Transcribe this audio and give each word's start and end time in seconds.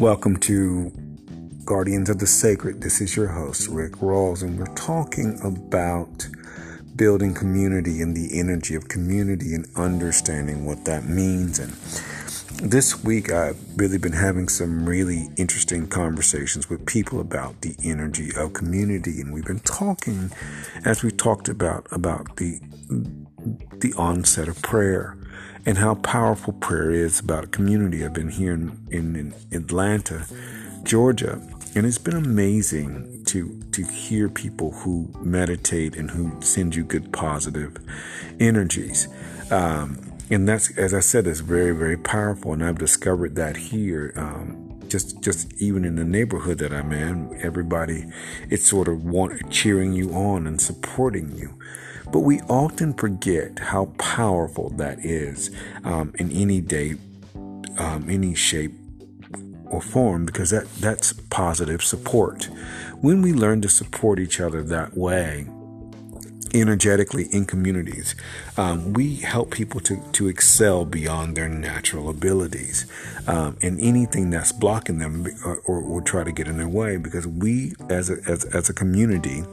Welcome 0.00 0.38
to 0.38 0.90
Guardians 1.66 2.08
of 2.08 2.20
the 2.20 2.26
Sacred. 2.26 2.80
This 2.80 3.02
is 3.02 3.14
your 3.14 3.26
host, 3.26 3.68
Rick 3.68 3.96
Rawls, 3.96 4.42
and 4.42 4.58
we're 4.58 4.74
talking 4.74 5.38
about 5.44 6.26
building 6.96 7.34
community 7.34 8.00
and 8.00 8.16
the 8.16 8.40
energy 8.40 8.74
of 8.74 8.88
community 8.88 9.52
and 9.52 9.66
understanding 9.76 10.64
what 10.64 10.86
that 10.86 11.04
means. 11.04 11.58
And 11.58 11.72
this 12.66 13.04
week, 13.04 13.30
I've 13.30 13.58
really 13.76 13.98
been 13.98 14.14
having 14.14 14.48
some 14.48 14.88
really 14.88 15.28
interesting 15.36 15.86
conversations 15.86 16.70
with 16.70 16.86
people 16.86 17.20
about 17.20 17.60
the 17.60 17.76
energy 17.84 18.30
of 18.38 18.54
community, 18.54 19.20
and 19.20 19.34
we've 19.34 19.44
been 19.44 19.60
talking, 19.60 20.32
as 20.82 21.02
we 21.02 21.10
talked 21.10 21.50
about, 21.50 21.86
about 21.92 22.36
the 22.36 22.58
the 23.80 23.92
onset 23.98 24.48
of 24.48 24.62
prayer 24.62 25.19
and 25.66 25.78
how 25.78 25.94
powerful 25.96 26.52
prayer 26.54 26.90
is 26.90 27.20
about 27.20 27.50
community. 27.50 28.04
I've 28.04 28.14
been 28.14 28.30
here 28.30 28.52
in, 28.52 28.78
in, 28.90 29.16
in 29.16 29.34
Atlanta, 29.52 30.26
Georgia, 30.82 31.40
and 31.74 31.86
it's 31.86 31.98
been 31.98 32.16
amazing 32.16 33.24
to 33.26 33.60
to 33.72 33.84
hear 33.84 34.28
people 34.28 34.72
who 34.72 35.08
meditate 35.20 35.94
and 35.94 36.10
who 36.10 36.40
send 36.40 36.74
you 36.74 36.82
good 36.82 37.12
positive 37.12 37.76
energies. 38.40 39.08
Um, 39.50 39.98
and 40.30 40.48
that's, 40.48 40.76
as 40.76 40.94
I 40.94 41.00
said, 41.00 41.26
it's 41.26 41.40
very, 41.40 41.72
very 41.72 41.96
powerful. 41.96 42.52
And 42.52 42.64
I've 42.64 42.78
discovered 42.78 43.34
that 43.36 43.56
here, 43.56 44.12
um, 44.16 44.80
just, 44.88 45.20
just 45.22 45.52
even 45.60 45.84
in 45.84 45.96
the 45.96 46.04
neighborhood 46.04 46.58
that 46.58 46.72
I'm 46.72 46.92
in, 46.92 47.38
everybody, 47.42 48.06
it's 48.48 48.66
sort 48.66 48.88
of 48.88 49.04
want, 49.04 49.50
cheering 49.50 49.92
you 49.92 50.12
on 50.12 50.46
and 50.46 50.60
supporting 50.60 51.36
you. 51.36 51.56
But 52.12 52.20
we 52.20 52.40
often 52.42 52.94
forget 52.94 53.58
how 53.58 53.86
powerful 53.98 54.70
that 54.70 55.04
is 55.04 55.50
um, 55.84 56.12
in 56.18 56.30
any 56.32 56.60
day, 56.60 56.96
um, 57.78 58.06
any 58.08 58.34
shape 58.34 58.72
or 59.66 59.80
form, 59.80 60.26
because 60.26 60.50
that, 60.50 60.72
that's 60.76 61.12
positive 61.12 61.82
support. 61.82 62.44
When 63.00 63.22
we 63.22 63.32
learn 63.32 63.60
to 63.62 63.68
support 63.68 64.18
each 64.18 64.40
other 64.40 64.62
that 64.64 64.96
way, 64.96 65.46
energetically 66.54 67.24
in 67.32 67.44
communities. 67.44 68.14
Um, 68.56 68.92
we 68.92 69.16
help 69.16 69.50
people 69.50 69.80
to, 69.80 70.02
to 70.12 70.28
excel 70.28 70.84
beyond 70.84 71.36
their 71.36 71.48
natural 71.48 72.08
abilities 72.08 72.86
um, 73.26 73.56
and 73.62 73.78
anything 73.80 74.30
that's 74.30 74.52
blocking 74.52 74.98
them 74.98 75.26
or, 75.44 75.56
or, 75.66 75.80
or, 75.80 76.00
try 76.00 76.24
to 76.24 76.32
get 76.32 76.48
in 76.48 76.56
their 76.56 76.68
way 76.68 76.96
because 76.96 77.26
we 77.26 77.74
as 77.88 78.10
a, 78.10 78.16
as, 78.26 78.44
as 78.46 78.68
a 78.68 78.74
community 78.74 79.44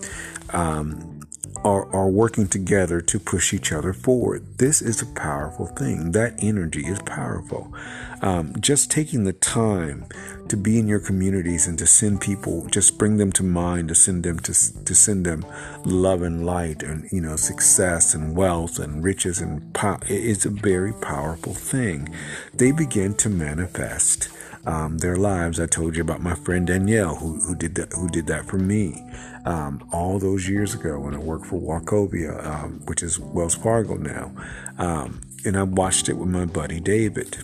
um, 0.53 1.21
are, 1.63 1.87
are 1.93 2.09
working 2.09 2.47
together 2.47 3.01
to 3.01 3.19
push 3.19 3.53
each 3.53 3.71
other 3.71 3.93
forward. 3.93 4.57
This 4.57 4.81
is 4.81 5.01
a 5.01 5.05
powerful 5.05 5.67
thing. 5.67 6.11
That 6.11 6.35
energy 6.39 6.85
is 6.85 6.99
powerful. 6.99 7.73
Um, 8.21 8.55
just 8.59 8.89
taking 8.89 9.25
the 9.25 9.33
time 9.33 10.05
to 10.49 10.57
be 10.57 10.79
in 10.79 10.87
your 10.87 10.99
communities 10.99 11.67
and 11.67 11.77
to 11.79 11.85
send 11.85 12.21
people, 12.21 12.65
just 12.67 12.97
bring 12.97 13.17
them 13.17 13.31
to 13.33 13.43
mind, 13.43 13.89
to 13.89 13.95
send 13.95 14.23
them 14.23 14.39
to, 14.39 14.83
to 14.83 14.95
send 14.95 15.25
them 15.25 15.45
love 15.83 16.21
and 16.21 16.45
light 16.45 16.81
and, 16.83 17.07
you 17.11 17.21
know, 17.21 17.35
success 17.35 18.13
and 18.13 18.35
wealth 18.35 18.79
and 18.79 19.03
riches 19.03 19.39
and 19.39 19.73
power. 19.73 19.99
It's 20.07 20.45
a 20.45 20.49
very 20.49 20.93
powerful 20.93 21.53
thing. 21.53 22.09
They 22.53 22.71
begin 22.71 23.13
to 23.15 23.29
manifest. 23.29 24.29
Um, 24.67 24.97
their 24.97 25.15
lives. 25.15 25.61
I 25.61 25.65
told 25.65 25.95
you 25.95 26.01
about 26.01 26.19
my 26.21 26.35
friend 26.35 26.67
Danielle, 26.67 27.15
who, 27.15 27.39
who 27.39 27.55
did 27.55 27.75
that, 27.75 27.93
who 27.93 28.09
did 28.09 28.27
that 28.27 28.47
for 28.47 28.57
me 28.57 29.01
um, 29.47 29.87
all 29.93 30.19
those 30.19 30.49
years 30.49 30.73
ago 30.73 30.99
when 30.99 31.15
I 31.15 31.19
worked 31.19 31.45
for 31.45 31.59
Wachovia, 31.59 32.45
um, 32.45 32.81
which 32.85 33.01
is 33.01 33.17
Wells 33.17 33.55
Fargo 33.55 33.95
now. 33.95 34.29
Um, 34.77 35.21
and 35.45 35.55
I 35.57 35.63
watched 35.63 36.09
it 36.09 36.17
with 36.17 36.27
my 36.27 36.43
buddy 36.43 36.81
David. 36.81 37.37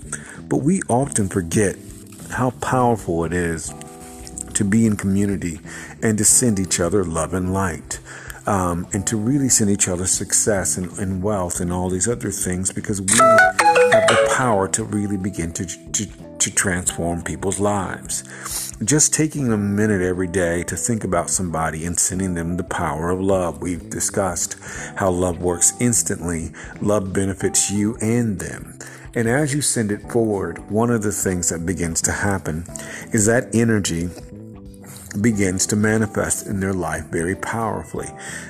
But 0.49 0.57
we 0.57 0.81
often 0.89 1.29
forget 1.29 1.77
how 2.29 2.49
powerful 2.49 3.23
it 3.23 3.31
is 3.31 3.73
to 4.55 4.65
be 4.65 4.85
in 4.85 4.97
community 4.97 5.61
and 6.01 6.17
to 6.17 6.25
send 6.25 6.59
each 6.59 6.79
other 6.81 7.05
love 7.05 7.33
and 7.33 7.53
light. 7.53 7.99
Um, 8.45 8.85
and 8.91 9.07
to 9.07 9.15
really 9.15 9.47
send 9.47 9.69
each 9.69 9.87
other 9.87 10.05
success 10.05 10.75
and, 10.75 10.91
and, 10.99 11.23
wealth 11.23 11.61
and 11.61 11.71
all 11.71 11.89
these 11.89 12.09
other 12.09 12.29
things 12.29 12.73
because 12.73 12.99
we 12.99 13.13
have 13.13 14.05
the 14.09 14.33
power 14.35 14.67
to 14.67 14.83
really 14.83 15.15
begin 15.15 15.53
to, 15.53 15.65
to, 15.93 16.05
to 16.43 16.51
transform 16.51 17.23
people's 17.23 17.59
lives. 17.59 18.23
Just 18.83 19.13
taking 19.13 19.51
a 19.51 19.57
minute 19.57 20.01
every 20.01 20.27
day 20.27 20.63
to 20.63 20.75
think 20.75 21.03
about 21.03 21.29
somebody 21.29 21.85
and 21.85 21.97
sending 21.97 22.33
them 22.33 22.57
the 22.57 22.65
power 22.65 23.09
of 23.09 23.21
love. 23.21 23.61
We've 23.61 23.89
discussed 23.89 24.57
how 24.97 25.11
love 25.11 25.41
works 25.41 25.73
instantly, 25.79 26.51
love 26.81 27.13
benefits 27.13 27.71
you 27.71 27.95
and 28.01 28.39
them. 28.39 28.77
And 29.15 29.29
as 29.29 29.53
you 29.53 29.61
send 29.61 29.91
it 29.91 30.11
forward, 30.11 30.69
one 30.69 30.89
of 30.89 31.01
the 31.01 31.11
things 31.11 31.49
that 31.49 31.65
begins 31.65 32.01
to 32.01 32.11
happen 32.11 32.65
is 33.13 33.25
that 33.27 33.55
energy 33.55 34.09
begins 35.21 35.67
to 35.67 35.75
manifest 35.75 36.47
in 36.47 36.59
their 36.59 36.73
life 36.73 37.05
very 37.05 37.35
powerfully. 37.35 38.09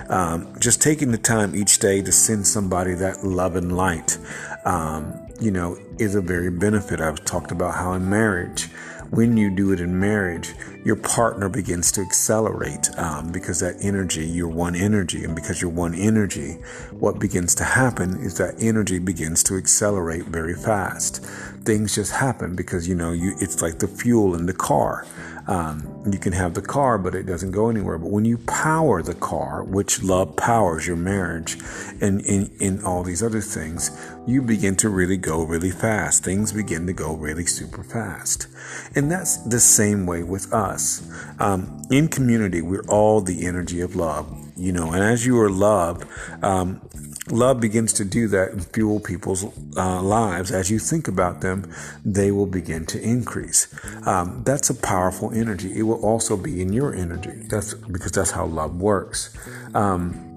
Um, 0.10 0.56
just 0.60 0.82
taking 0.82 1.12
the 1.12 1.18
time 1.18 1.56
each 1.56 1.80
day 1.80 2.02
to 2.02 2.12
send 2.12 2.48
somebody 2.48 2.94
that 2.96 3.24
love 3.24 3.56
and 3.56 3.76
light, 3.76 4.18
um, 4.66 5.20
you 5.40 5.52
know, 5.52 5.78
is 6.00 6.16
a 6.16 6.22
very 6.22 6.50
benefit. 6.50 7.02
I've 7.02 7.24
talked 7.26 7.52
about 7.52 7.76
how 7.76 7.94
in 7.94 8.10
marriage, 8.10 8.70
when 9.10 9.38
you 9.38 9.50
do 9.50 9.72
it 9.72 9.80
in 9.80 10.00
marriage, 10.00 10.54
your 10.84 10.96
partner 10.96 11.48
begins 11.48 11.92
to 11.94 12.02
accelerate 12.02 12.90
um, 12.98 13.32
because 13.32 13.60
that 13.60 13.76
energy, 13.82 14.26
you're 14.26 14.48
one 14.48 14.76
energy. 14.76 15.24
And 15.24 15.36
because 15.36 15.62
you're 15.62 15.72
one 15.72 15.94
energy, 15.94 16.54
what 16.92 17.20
begins 17.20 17.54
to 17.56 17.64
happen 17.64 18.20
is 18.22 18.38
that 18.38 18.56
energy 18.60 19.00
begins 19.00 19.44
to 19.44 19.56
accelerate 19.56 20.26
very 20.26 20.56
fast. 20.56 21.24
Things 21.66 21.96
just 21.96 22.12
happen 22.12 22.56
because, 22.56 22.88
you 22.88 22.96
know, 22.96 23.12
you, 23.12 23.36
it's 23.40 23.62
like 23.62 23.80
the 23.80 23.88
fuel 23.88 24.36
in 24.36 24.46
the 24.46 24.54
car. 24.54 25.06
Um, 25.46 26.04
you 26.10 26.20
can 26.20 26.32
have 26.34 26.54
the 26.54 26.62
car, 26.62 26.98
but 26.98 27.16
it 27.16 27.26
doesn't 27.26 27.52
go 27.52 27.70
anywhere. 27.70 27.98
But 27.98 28.12
when 28.12 28.24
you 28.24 28.38
power 28.38 29.02
the 29.02 29.14
car, 29.14 29.64
which 29.64 30.02
love 30.02 30.36
powers 30.38 30.88
your 30.88 30.96
marriage 30.96 31.58
and 32.02 32.22
in 32.22 32.82
all 32.84 33.04
these 33.04 33.22
other 33.22 33.42
things, 33.42 33.92
you 34.26 34.42
begin 34.42 34.76
to 34.78 34.90
really 34.90 35.18
go 35.18 35.44
really 35.44 35.72
fast. 35.72 36.24
Things 36.24 36.54
begin 36.54 36.88
to 36.88 36.94
go 36.94 37.14
really 37.14 37.46
super 37.46 37.84
fast. 37.84 38.48
And 38.96 39.12
that's 39.12 39.38
the 39.38 39.60
same 39.60 40.06
way 40.06 40.24
with 40.24 40.54
us. 40.54 41.06
Um, 41.40 41.82
in 41.92 42.08
community, 42.08 42.62
we're 42.62 42.88
all 42.88 43.20
the 43.20 43.46
energy 43.46 43.82
of 43.82 43.96
love, 43.96 44.34
you 44.56 44.72
know, 44.72 44.92
and 44.94 45.04
as 45.04 45.26
you 45.26 45.40
are 45.42 45.50
love, 45.50 46.06
um, 46.42 46.82
love 47.30 47.60
begins 47.60 47.94
to 47.94 48.06
do 48.06 48.28
that 48.28 48.52
and 48.52 48.66
fuel 48.68 49.00
people's 49.00 49.46
uh, 49.78 50.02
lives. 50.02 50.52
As 50.52 50.70
you 50.70 50.80
think 50.80 51.08
about 51.08 51.42
them, 51.42 51.72
they 52.04 52.32
will 52.32 52.46
begin 52.46 52.86
to 52.88 53.02
increase. 53.02 53.68
Um, 54.06 54.44
that's 54.44 54.70
a 54.70 54.76
powerful 54.76 55.32
energy. 55.34 55.78
It 55.78 55.84
will 55.84 56.04
also 56.04 56.36
be 56.38 56.62
in 56.62 56.74
your 56.74 56.94
energy. 56.94 57.48
That's 57.50 57.74
because 57.74 58.12
that's 58.12 58.32
how 58.32 58.46
love 58.46 58.80
works. 58.80 59.36
Um, 59.74 60.30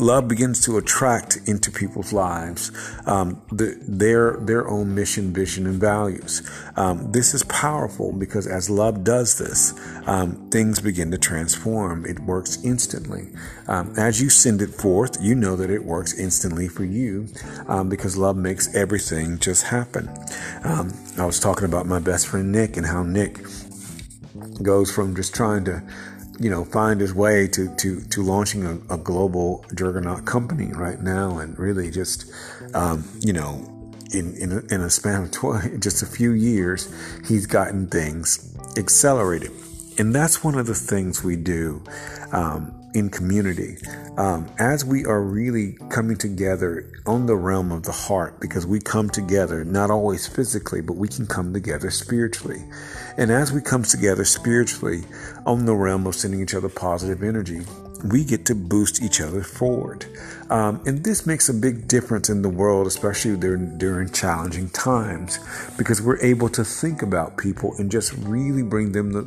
love 0.00 0.28
begins 0.28 0.64
to 0.64 0.76
attract 0.78 1.38
into 1.46 1.70
people's 1.70 2.12
lives 2.12 2.70
um, 3.06 3.40
the, 3.50 3.76
their 3.86 4.36
their 4.38 4.68
own 4.68 4.94
mission, 4.94 5.32
vision, 5.32 5.66
and 5.66 5.80
values. 5.80 6.48
Um, 6.76 7.12
this 7.12 7.34
is 7.34 7.42
powerful 7.44 8.12
because 8.12 8.46
as 8.46 8.70
love 8.70 9.04
does 9.04 9.38
this, 9.38 9.74
um, 10.06 10.48
things 10.50 10.80
begin 10.80 11.10
to 11.10 11.18
transform. 11.18 12.04
It 12.06 12.20
works 12.20 12.62
instantly. 12.64 13.28
Um, 13.66 13.92
as 13.96 14.20
you 14.22 14.30
send 14.30 14.62
it 14.62 14.70
forth, 14.70 15.18
you 15.20 15.34
know 15.34 15.56
that 15.56 15.70
it 15.70 15.84
works 15.84 16.18
instantly 16.18 16.68
for 16.68 16.84
you 16.84 17.28
um, 17.66 17.88
because 17.88 18.16
love 18.16 18.36
makes 18.36 18.74
everything 18.74 19.38
just 19.38 19.64
happen. 19.64 20.08
Um, 20.64 20.92
I 21.18 21.26
was 21.26 21.40
talking 21.40 21.64
about 21.64 21.86
my 21.86 21.98
best 21.98 22.28
friend 22.28 22.52
Nick 22.52 22.76
and 22.76 22.86
how 22.86 23.02
Nick 23.02 23.38
goes 24.62 24.90
from 24.90 25.14
just 25.14 25.34
trying 25.34 25.64
to 25.64 25.82
you 26.38 26.50
know, 26.50 26.64
find 26.64 27.00
his 27.00 27.14
way 27.14 27.48
to, 27.48 27.74
to, 27.76 28.00
to 28.00 28.22
launching 28.22 28.64
a, 28.64 28.94
a 28.94 28.98
global 28.98 29.64
juggernaut 29.74 30.24
company 30.24 30.72
right 30.72 31.00
now 31.00 31.38
and 31.38 31.58
really 31.58 31.90
just, 31.90 32.30
um, 32.74 33.04
you 33.20 33.32
know, 33.32 33.74
in, 34.12 34.34
in, 34.36 34.52
a, 34.52 34.74
in 34.74 34.80
a 34.80 34.90
span 34.90 35.24
of 35.24 35.30
20, 35.30 35.78
just 35.80 36.02
a 36.02 36.06
few 36.06 36.32
years, 36.32 36.92
he's 37.26 37.46
gotten 37.46 37.88
things 37.88 38.56
accelerated. 38.76 39.50
And 39.98 40.14
that's 40.14 40.44
one 40.44 40.56
of 40.56 40.66
the 40.66 40.74
things 40.74 41.24
we 41.24 41.34
do 41.34 41.82
um, 42.32 42.77
in 42.94 43.10
community. 43.10 43.76
Um, 44.16 44.48
as 44.58 44.84
we 44.84 45.04
are 45.04 45.22
really 45.22 45.76
coming 45.90 46.16
together 46.16 46.90
on 47.06 47.26
the 47.26 47.36
realm 47.36 47.70
of 47.70 47.82
the 47.82 47.92
heart, 47.92 48.40
because 48.40 48.66
we 48.66 48.80
come 48.80 49.10
together, 49.10 49.64
not 49.64 49.90
always 49.90 50.26
physically, 50.26 50.80
but 50.80 50.96
we 50.96 51.08
can 51.08 51.26
come 51.26 51.52
together 51.52 51.90
spiritually. 51.90 52.64
And 53.16 53.30
as 53.30 53.52
we 53.52 53.60
come 53.60 53.82
together 53.82 54.24
spiritually 54.24 55.02
on 55.46 55.66
the 55.66 55.74
realm 55.74 56.06
of 56.06 56.14
sending 56.14 56.40
each 56.40 56.54
other 56.54 56.68
positive 56.68 57.22
energy, 57.22 57.62
we 58.04 58.24
get 58.24 58.44
to 58.46 58.54
boost 58.54 59.02
each 59.02 59.20
other 59.20 59.42
forward. 59.42 60.06
Um, 60.50 60.80
and 60.86 61.04
this 61.04 61.26
makes 61.26 61.48
a 61.48 61.54
big 61.54 61.88
difference 61.88 62.28
in 62.28 62.42
the 62.42 62.48
world, 62.48 62.86
especially 62.86 63.36
during, 63.36 63.76
during 63.78 64.10
challenging 64.10 64.70
times, 64.70 65.38
because 65.76 66.00
we're 66.00 66.20
able 66.20 66.48
to 66.50 66.64
think 66.64 67.02
about 67.02 67.36
people 67.36 67.74
and 67.78 67.90
just 67.90 68.12
really 68.14 68.62
bring 68.62 68.92
them 68.92 69.12
the, 69.12 69.22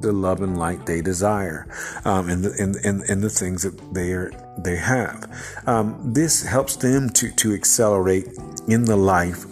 the 0.00 0.12
love 0.12 0.42
and 0.42 0.58
light 0.58 0.84
they 0.86 1.00
desire 1.00 1.66
um, 2.04 2.28
and, 2.28 2.44
the, 2.44 2.54
and, 2.58 2.76
and, 2.84 3.02
and 3.08 3.22
the 3.22 3.30
things 3.30 3.62
that 3.62 3.94
they 3.94 4.12
are 4.12 4.30
they 4.58 4.76
have. 4.76 5.30
Um, 5.66 6.12
this 6.12 6.42
helps 6.42 6.76
them 6.76 7.10
to, 7.10 7.30
to 7.30 7.54
accelerate 7.54 8.26
in 8.68 8.84
the 8.84 8.96
life 8.96 9.44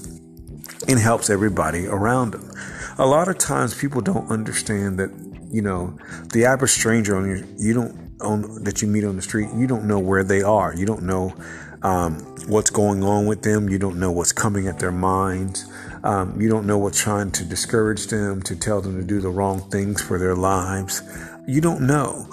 and 0.89 0.99
helps 0.99 1.31
everybody 1.31 1.87
around 1.87 2.33
them. 2.33 2.51
a 2.99 3.07
lot 3.07 3.29
of 3.29 3.39
times 3.39 3.75
people 3.75 4.01
don't 4.01 4.31
understand 4.31 4.99
that, 4.99 5.11
you 5.51 5.63
know, 5.63 5.97
the 6.33 6.45
average 6.45 6.71
stranger 6.71 7.17
on 7.17 7.27
your, 7.27 7.39
you 7.57 7.75
don't, 7.75 8.04
on, 8.25 8.65
that 8.65 8.83
you 8.83 8.89
meet 8.89 9.05
on 9.05 9.17
the 9.17 9.23
street, 9.23 9.49
you 9.55 9.67
don't 9.67 9.85
know 9.85 9.99
where 9.99 10.25
they 10.25 10.43
are. 10.43 10.75
You 10.75 10.87
don't 10.87 11.03
know 11.03 11.35
um, 11.83 12.15
what's 12.49 12.71
going 12.71 13.03
on 13.05 13.27
with 13.27 13.43
them. 13.43 13.69
You 13.69 13.79
don't 13.79 14.01
know 14.01 14.11
what's 14.11 14.33
coming 14.33 14.67
at 14.67 14.79
their 14.79 14.93
minds. 14.93 15.67
Um, 16.03 16.41
you 16.41 16.49
don't 16.49 16.67
know 16.67 16.79
what's 16.79 17.01
trying 17.01 17.31
to 17.33 17.45
discourage 17.45 18.09
them, 18.09 18.43
to 18.43 18.57
tell 18.57 18.81
them 18.81 18.99
to 18.99 19.07
do 19.07 19.21
the 19.21 19.31
wrong 19.31 19.61
things 19.71 20.03
for 20.03 20.19
their 20.19 20.35
lives. 20.35 21.03
You 21.47 21.61
don't 21.61 21.87
know. 21.87 22.27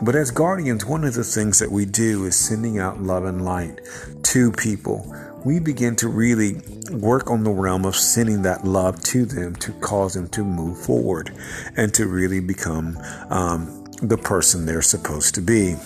But 0.00 0.14
as 0.14 0.30
guardians, 0.30 0.84
one 0.84 1.04
of 1.04 1.14
the 1.14 1.24
things 1.24 1.58
that 1.58 1.70
we 1.70 1.84
do 1.84 2.24
is 2.24 2.36
sending 2.36 2.78
out 2.78 3.00
love 3.00 3.24
and 3.24 3.44
light 3.44 3.80
to 4.24 4.52
people. 4.52 5.14
We 5.44 5.58
begin 5.58 5.96
to 5.96 6.08
really 6.08 6.60
work 6.90 7.30
on 7.30 7.42
the 7.42 7.50
realm 7.50 7.84
of 7.84 7.96
sending 7.96 8.42
that 8.42 8.64
love 8.64 9.02
to 9.04 9.24
them 9.24 9.56
to 9.56 9.72
cause 9.72 10.14
them 10.14 10.28
to 10.28 10.44
move 10.44 10.78
forward 10.78 11.34
and 11.76 11.92
to 11.94 12.06
really 12.06 12.38
become 12.38 12.96
um, 13.30 13.81
the 14.02 14.18
person 14.18 14.66
they're 14.66 14.82
supposed 14.82 15.34
to 15.36 15.40
be. 15.40 15.76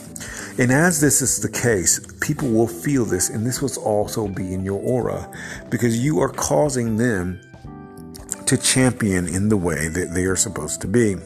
And 0.58 0.72
as 0.72 1.00
this 1.00 1.20
is 1.20 1.40
the 1.40 1.50
case, 1.50 2.00
people 2.20 2.48
will 2.50 2.66
feel 2.66 3.04
this, 3.04 3.28
and 3.28 3.46
this 3.46 3.60
will 3.60 3.70
also 3.84 4.26
be 4.26 4.54
in 4.54 4.64
your 4.64 4.80
aura 4.80 5.30
because 5.70 6.02
you 6.02 6.20
are 6.20 6.30
causing 6.30 6.96
them 6.96 7.40
to 8.46 8.56
champion 8.56 9.28
in 9.28 9.48
the 9.48 9.56
way 9.56 9.88
that 9.88 10.14
they 10.14 10.24
are 10.24 10.36
supposed 10.36 10.80
to 10.80 10.88
be. 10.88 11.16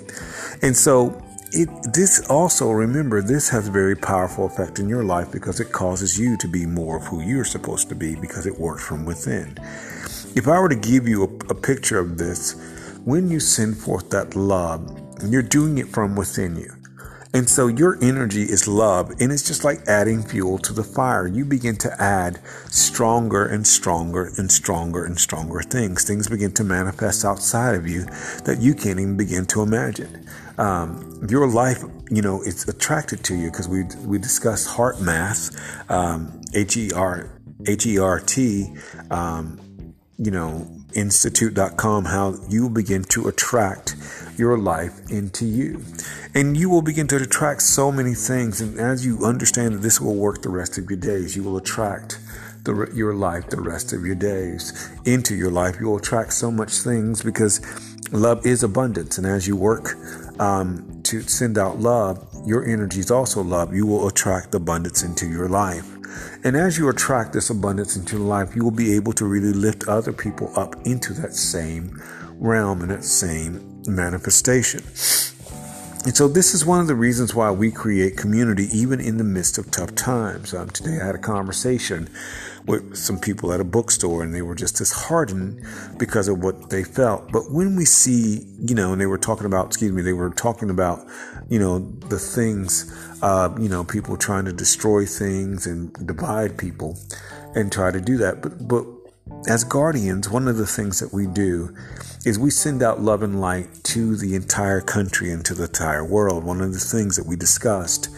And 0.62 0.76
so, 0.76 1.22
it, 1.52 1.68
this 1.92 2.28
also, 2.28 2.70
remember, 2.70 3.22
this 3.22 3.48
has 3.48 3.68
a 3.68 3.72
very 3.72 3.96
powerful 3.96 4.46
effect 4.46 4.78
in 4.78 4.88
your 4.88 5.04
life 5.04 5.32
because 5.32 5.58
it 5.58 5.72
causes 5.72 6.18
you 6.18 6.36
to 6.38 6.48
be 6.48 6.64
more 6.64 6.96
of 6.96 7.06
who 7.06 7.22
you're 7.22 7.44
supposed 7.44 7.88
to 7.88 7.94
be 7.94 8.14
because 8.14 8.46
it 8.46 8.58
works 8.58 8.84
from 8.84 9.04
within. 9.04 9.58
If 10.36 10.46
I 10.46 10.60
were 10.60 10.68
to 10.68 10.76
give 10.76 11.08
you 11.08 11.24
a, 11.24 11.52
a 11.52 11.54
picture 11.54 11.98
of 11.98 12.18
this, 12.18 12.54
when 13.04 13.28
you 13.28 13.40
send 13.40 13.76
forth 13.76 14.10
that 14.10 14.36
love, 14.36 14.96
you're 15.28 15.42
doing 15.42 15.78
it 15.78 15.88
from 15.88 16.14
within 16.14 16.56
you. 16.56 16.72
And 17.32 17.48
so 17.48 17.68
your 17.68 17.96
energy 18.02 18.42
is 18.42 18.66
love, 18.66 19.12
and 19.20 19.30
it's 19.30 19.46
just 19.46 19.62
like 19.62 19.86
adding 19.86 20.22
fuel 20.22 20.58
to 20.58 20.72
the 20.72 20.82
fire. 20.82 21.28
You 21.28 21.44
begin 21.44 21.76
to 21.76 22.02
add 22.02 22.40
stronger 22.68 23.46
and 23.46 23.64
stronger 23.64 24.32
and 24.36 24.50
stronger 24.50 25.04
and 25.04 25.16
stronger 25.16 25.62
things. 25.62 26.04
Things 26.04 26.26
begin 26.26 26.52
to 26.54 26.64
manifest 26.64 27.24
outside 27.24 27.76
of 27.76 27.86
you 27.86 28.04
that 28.44 28.58
you 28.60 28.74
can't 28.74 28.98
even 28.98 29.16
begin 29.16 29.46
to 29.46 29.62
imagine. 29.62 30.26
Um, 30.58 31.24
your 31.30 31.46
life, 31.46 31.84
you 32.10 32.20
know, 32.20 32.42
it's 32.42 32.66
attracted 32.68 33.22
to 33.24 33.36
you 33.36 33.50
because 33.50 33.68
we 33.68 33.84
we 34.04 34.18
discussed 34.18 34.68
HeartMath, 34.68 35.56
um, 35.88 36.40
H 36.52 36.76
E 36.76 36.90
R 36.90 37.30
H 37.64 37.86
E 37.86 37.98
R 37.98 38.18
T, 38.18 38.74
um, 39.12 39.94
you 40.18 40.32
know, 40.32 40.66
institute.com, 40.94 42.04
how 42.06 42.34
you 42.48 42.68
begin 42.68 43.04
to 43.04 43.28
attract 43.28 43.96
your 44.36 44.58
life 44.58 45.10
into 45.10 45.44
you. 45.44 45.82
And 46.34 46.56
you 46.56 46.70
will 46.70 46.82
begin 46.82 47.06
to 47.08 47.16
attract 47.16 47.62
so 47.62 47.90
many 47.92 48.14
things. 48.14 48.60
And 48.60 48.78
as 48.78 49.04
you 49.04 49.24
understand 49.24 49.74
that 49.74 49.78
this 49.78 50.00
will 50.00 50.16
work 50.16 50.42
the 50.42 50.48
rest 50.48 50.78
of 50.78 50.88
your 50.88 50.98
days, 50.98 51.36
you 51.36 51.42
will 51.42 51.56
attract 51.56 52.18
the, 52.64 52.90
your 52.94 53.14
life 53.14 53.48
the 53.48 53.60
rest 53.60 53.92
of 53.92 54.04
your 54.04 54.14
days 54.14 54.90
into 55.04 55.34
your 55.34 55.50
life. 55.50 55.76
You 55.80 55.86
will 55.86 55.98
attract 55.98 56.32
so 56.32 56.50
much 56.50 56.72
things 56.72 57.22
because 57.22 57.60
love 58.12 58.44
is 58.46 58.62
abundance. 58.62 59.18
And 59.18 59.26
as 59.26 59.46
you 59.46 59.56
work 59.56 59.94
um, 60.38 61.00
to 61.04 61.22
send 61.22 61.58
out 61.58 61.78
love, 61.78 62.26
your 62.46 62.64
energy 62.64 63.00
is 63.00 63.10
also 63.10 63.42
love. 63.42 63.74
You 63.74 63.86
will 63.86 64.08
attract 64.08 64.54
abundance 64.54 65.02
into 65.02 65.28
your 65.28 65.48
life. 65.48 65.99
And 66.44 66.56
as 66.56 66.78
you 66.78 66.88
attract 66.88 67.32
this 67.32 67.50
abundance 67.50 67.96
into 67.96 68.18
life, 68.18 68.56
you 68.56 68.64
will 68.64 68.70
be 68.70 68.94
able 68.94 69.12
to 69.14 69.24
really 69.24 69.52
lift 69.52 69.88
other 69.88 70.12
people 70.12 70.52
up 70.56 70.74
into 70.86 71.12
that 71.14 71.34
same 71.34 72.00
realm 72.38 72.82
and 72.82 72.90
that 72.90 73.04
same 73.04 73.82
manifestation. 73.86 74.80
And 76.06 76.16
so, 76.16 76.28
this 76.28 76.54
is 76.54 76.64
one 76.64 76.80
of 76.80 76.86
the 76.86 76.94
reasons 76.94 77.34
why 77.34 77.50
we 77.50 77.70
create 77.70 78.16
community 78.16 78.68
even 78.72 79.00
in 79.00 79.18
the 79.18 79.24
midst 79.24 79.58
of 79.58 79.70
tough 79.70 79.94
times. 79.94 80.54
Um, 80.54 80.70
today, 80.70 80.98
I 80.98 81.04
had 81.04 81.14
a 81.14 81.18
conversation 81.18 82.08
with 82.66 82.96
some 82.96 83.18
people 83.18 83.52
at 83.52 83.60
a 83.60 83.64
bookstore, 83.64 84.22
and 84.22 84.34
they 84.34 84.42
were 84.42 84.54
just 84.54 84.76
disheartened 84.76 85.64
because 85.98 86.28
of 86.28 86.42
what 86.42 86.70
they 86.70 86.84
felt. 86.84 87.30
But 87.32 87.50
when 87.50 87.76
we 87.76 87.84
see, 87.84 88.46
you 88.60 88.74
know, 88.74 88.92
and 88.92 89.00
they 89.00 89.06
were 89.06 89.18
talking 89.18 89.46
about, 89.46 89.66
excuse 89.66 89.92
me, 89.92 90.02
they 90.02 90.12
were 90.12 90.30
talking 90.30 90.70
about, 90.70 91.06
you 91.48 91.58
know, 91.58 91.78
the 92.08 92.18
things, 92.18 92.92
uh, 93.22 93.54
you 93.58 93.68
know, 93.68 93.84
people 93.84 94.16
trying 94.16 94.44
to 94.44 94.52
destroy 94.52 95.06
things 95.06 95.66
and 95.66 95.92
divide 96.06 96.58
people 96.58 96.98
and 97.54 97.72
try 97.72 97.90
to 97.90 98.00
do 98.00 98.16
that. 98.18 98.42
But, 98.42 98.66
but 98.68 98.86
as 99.48 99.64
guardians, 99.64 100.28
one 100.28 100.48
of 100.48 100.56
the 100.56 100.66
things 100.66 101.00
that 101.00 101.12
we 101.12 101.26
do 101.26 101.74
is 102.26 102.38
we 102.38 102.50
send 102.50 102.82
out 102.82 103.00
love 103.00 103.22
and 103.22 103.40
light 103.40 103.82
to 103.84 104.16
the 104.16 104.34
entire 104.34 104.80
country 104.80 105.30
and 105.32 105.44
to 105.46 105.54
the 105.54 105.64
entire 105.64 106.04
world. 106.04 106.44
One 106.44 106.60
of 106.60 106.72
the 106.72 106.78
things 106.78 107.16
that 107.16 107.26
we 107.26 107.36
discussed 107.36 108.08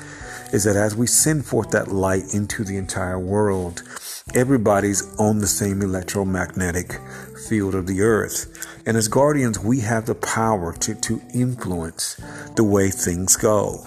is 0.52 0.64
that 0.64 0.76
as 0.76 0.96
we 0.96 1.06
send 1.06 1.46
forth 1.46 1.70
that 1.70 1.88
light 1.88 2.34
into 2.34 2.64
the 2.64 2.76
entire 2.76 3.18
world, 3.18 3.82
everybody's 4.34 5.14
on 5.18 5.38
the 5.38 5.46
same 5.46 5.82
electromagnetic 5.82 6.98
field 7.48 7.74
of 7.74 7.86
the 7.86 8.02
earth. 8.02 8.82
And 8.86 8.96
as 8.96 9.08
guardians, 9.08 9.58
we 9.58 9.80
have 9.80 10.06
the 10.06 10.14
power 10.14 10.72
to, 10.74 10.94
to 10.94 11.20
influence 11.34 12.20
the 12.56 12.64
way 12.64 12.90
things 12.90 13.36
go. 13.36 13.86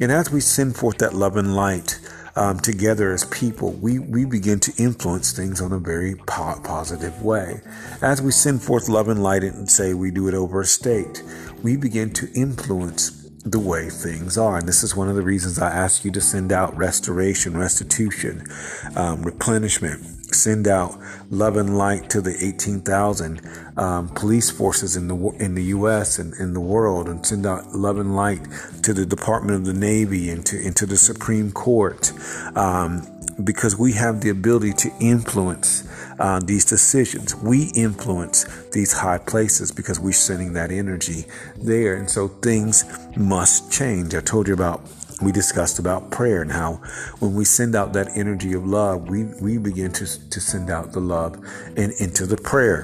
And 0.00 0.12
as 0.12 0.30
we 0.30 0.40
send 0.40 0.76
forth 0.76 0.98
that 0.98 1.14
love 1.14 1.36
and 1.36 1.56
light, 1.56 1.98
um, 2.38 2.60
together 2.60 3.10
as 3.12 3.24
people, 3.24 3.72
we, 3.72 3.98
we 3.98 4.24
begin 4.24 4.60
to 4.60 4.72
influence 4.78 5.32
things 5.32 5.60
on 5.60 5.72
a 5.72 5.78
very 5.78 6.14
po- 6.14 6.60
positive 6.62 7.20
way. 7.20 7.60
As 8.00 8.22
we 8.22 8.30
send 8.30 8.62
forth 8.62 8.88
love 8.88 9.08
and 9.08 9.20
light 9.20 9.42
and 9.42 9.68
say 9.68 9.92
we 9.92 10.12
do 10.12 10.28
it 10.28 10.34
over 10.34 10.60
a 10.60 10.64
state, 10.64 11.24
we 11.64 11.76
begin 11.76 12.12
to 12.12 12.30
influence 12.34 13.17
the 13.44 13.58
way 13.58 13.88
things 13.88 14.36
are. 14.36 14.58
And 14.58 14.68
this 14.68 14.82
is 14.82 14.96
one 14.96 15.08
of 15.08 15.16
the 15.16 15.22
reasons 15.22 15.58
I 15.58 15.70
ask 15.70 16.04
you 16.04 16.10
to 16.12 16.20
send 16.20 16.52
out 16.52 16.76
restoration, 16.76 17.56
restitution, 17.56 18.44
um, 18.96 19.22
replenishment 19.22 20.18
send 20.34 20.68
out 20.68 20.98
love 21.30 21.56
and 21.56 21.78
light 21.78 22.10
to 22.10 22.20
the 22.20 22.36
18,000 22.44 23.40
um, 23.76 24.08
police 24.10 24.50
forces 24.50 24.96
in 24.96 25.08
the 25.08 25.16
in 25.38 25.54
the 25.54 25.64
U.S. 25.64 26.18
and 26.18 26.34
in 26.34 26.52
the 26.52 26.60
world, 26.60 27.08
and 27.08 27.24
send 27.24 27.46
out 27.46 27.74
love 27.74 27.98
and 27.98 28.14
light 28.14 28.46
to 28.82 28.92
the 28.92 29.06
Department 29.06 29.56
of 29.56 29.64
the 29.64 29.78
Navy 29.78 30.30
and 30.30 30.44
to 30.46 30.60
into 30.60 30.86
the 30.86 30.96
Supreme 30.96 31.52
Court, 31.52 32.12
um, 32.56 33.06
because 33.42 33.78
we 33.78 33.92
have 33.92 34.20
the 34.20 34.28
ability 34.28 34.72
to 34.74 34.90
influence 35.00 35.87
uh, 36.18 36.40
these 36.40 36.64
decisions. 36.64 37.34
We 37.34 37.70
influence 37.74 38.44
these 38.72 38.92
high 38.92 39.18
places 39.18 39.72
because 39.72 40.00
we're 40.00 40.12
sending 40.12 40.52
that 40.54 40.70
energy 40.70 41.26
there, 41.56 41.94
and 41.94 42.10
so 42.10 42.28
things 42.28 42.84
must 43.16 43.72
change. 43.72 44.14
I 44.14 44.20
told 44.20 44.48
you 44.48 44.54
about 44.54 44.80
we 45.20 45.32
discussed 45.32 45.78
about 45.78 46.10
prayer 46.10 46.42
and 46.42 46.52
how 46.52 46.74
when 47.18 47.34
we 47.34 47.44
send 47.44 47.74
out 47.74 47.92
that 47.94 48.16
energy 48.16 48.52
of 48.52 48.66
love, 48.66 49.08
we, 49.08 49.24
we 49.40 49.58
begin 49.58 49.90
to, 49.92 50.30
to 50.30 50.40
send 50.40 50.70
out 50.70 50.92
the 50.92 51.00
love 51.00 51.34
and 51.76 51.92
into 51.98 52.24
the 52.24 52.36
prayer 52.36 52.82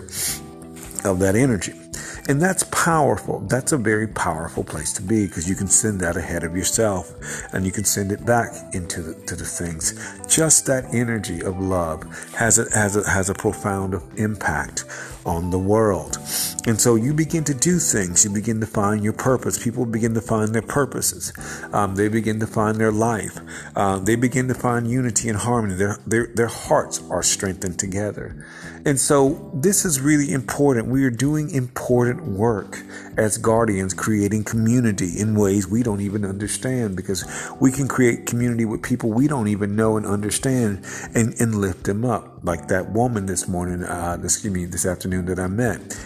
of 1.04 1.20
that 1.20 1.36
energy. 1.36 1.83
And 2.26 2.40
that's 2.40 2.62
powerful. 2.64 3.40
That's 3.40 3.72
a 3.72 3.76
very 3.76 4.08
powerful 4.08 4.64
place 4.64 4.94
to 4.94 5.02
be 5.02 5.26
because 5.26 5.48
you 5.48 5.54
can 5.54 5.66
send 5.66 6.00
that 6.00 6.16
ahead 6.16 6.42
of 6.42 6.56
yourself 6.56 7.12
and 7.52 7.66
you 7.66 7.72
can 7.72 7.84
send 7.84 8.12
it 8.12 8.24
back 8.24 8.74
into 8.74 9.02
the, 9.02 9.14
to 9.26 9.36
the 9.36 9.44
things. 9.44 9.92
Just 10.26 10.64
that 10.66 10.86
energy 10.94 11.42
of 11.42 11.60
love 11.60 12.02
has 12.34 12.58
a, 12.58 12.64
has 12.74 12.96
a, 12.96 13.08
has 13.08 13.28
a 13.28 13.34
profound 13.34 14.00
impact 14.16 14.84
on 15.26 15.50
the 15.50 15.58
world. 15.58 16.18
And 16.66 16.80
so 16.80 16.94
you 16.94 17.12
begin 17.12 17.44
to 17.44 17.54
do 17.54 17.78
things. 17.78 18.24
You 18.24 18.30
begin 18.30 18.60
to 18.60 18.66
find 18.66 19.04
your 19.04 19.12
purpose. 19.12 19.62
People 19.62 19.84
begin 19.84 20.14
to 20.14 20.20
find 20.20 20.54
their 20.54 20.62
purposes. 20.62 21.32
Um, 21.72 21.94
they 21.94 22.08
begin 22.08 22.40
to 22.40 22.46
find 22.46 22.78
their 22.78 22.92
life. 22.92 23.38
Uh, 23.76 23.98
they 23.98 24.16
begin 24.16 24.48
to 24.48 24.54
find 24.54 24.88
unity 24.88 25.28
and 25.28 25.38
harmony. 25.38 25.74
Their, 25.74 25.98
their, 26.06 26.26
their 26.34 26.48
hearts 26.48 27.02
are 27.10 27.22
strengthened 27.22 27.78
together. 27.78 28.44
And 28.86 28.98
so 28.98 29.50
this 29.54 29.84
is 29.84 30.00
really 30.00 30.32
important. 30.32 30.88
We 30.88 31.04
are 31.04 31.10
doing 31.10 31.50
important 31.50 32.22
work 32.24 32.82
as 33.16 33.38
guardians, 33.38 33.94
creating 33.94 34.44
community 34.44 35.18
in 35.18 35.34
ways 35.34 35.68
we 35.68 35.82
don't 35.82 36.00
even 36.00 36.24
understand 36.24 36.96
because 36.96 37.24
we 37.60 37.70
can 37.70 37.88
create 37.88 38.26
community 38.26 38.64
with 38.64 38.82
people 38.82 39.10
we 39.10 39.28
don't 39.28 39.48
even 39.48 39.76
know 39.76 39.96
and 39.96 40.06
understand 40.06 40.84
and, 41.14 41.34
and 41.40 41.54
lift 41.54 41.84
them 41.84 42.04
up. 42.04 42.40
Like 42.42 42.68
that 42.68 42.90
woman 42.90 43.26
this 43.26 43.48
morning, 43.48 43.84
uh, 43.84 44.18
excuse 44.22 44.52
me, 44.52 44.64
this 44.64 44.86
afternoon 44.86 45.26
that 45.26 45.38
I 45.38 45.46
met 45.46 45.98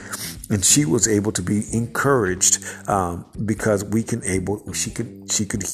and 0.50 0.64
she 0.64 0.84
was 0.84 1.06
able 1.06 1.32
to 1.32 1.42
be 1.42 1.64
encouraged 1.72 2.64
um, 2.88 3.26
because 3.44 3.84
we 3.84 4.02
can 4.02 4.24
able 4.24 4.72
she 4.72 4.90
could 4.90 5.30
she 5.30 5.44
could 5.44 5.64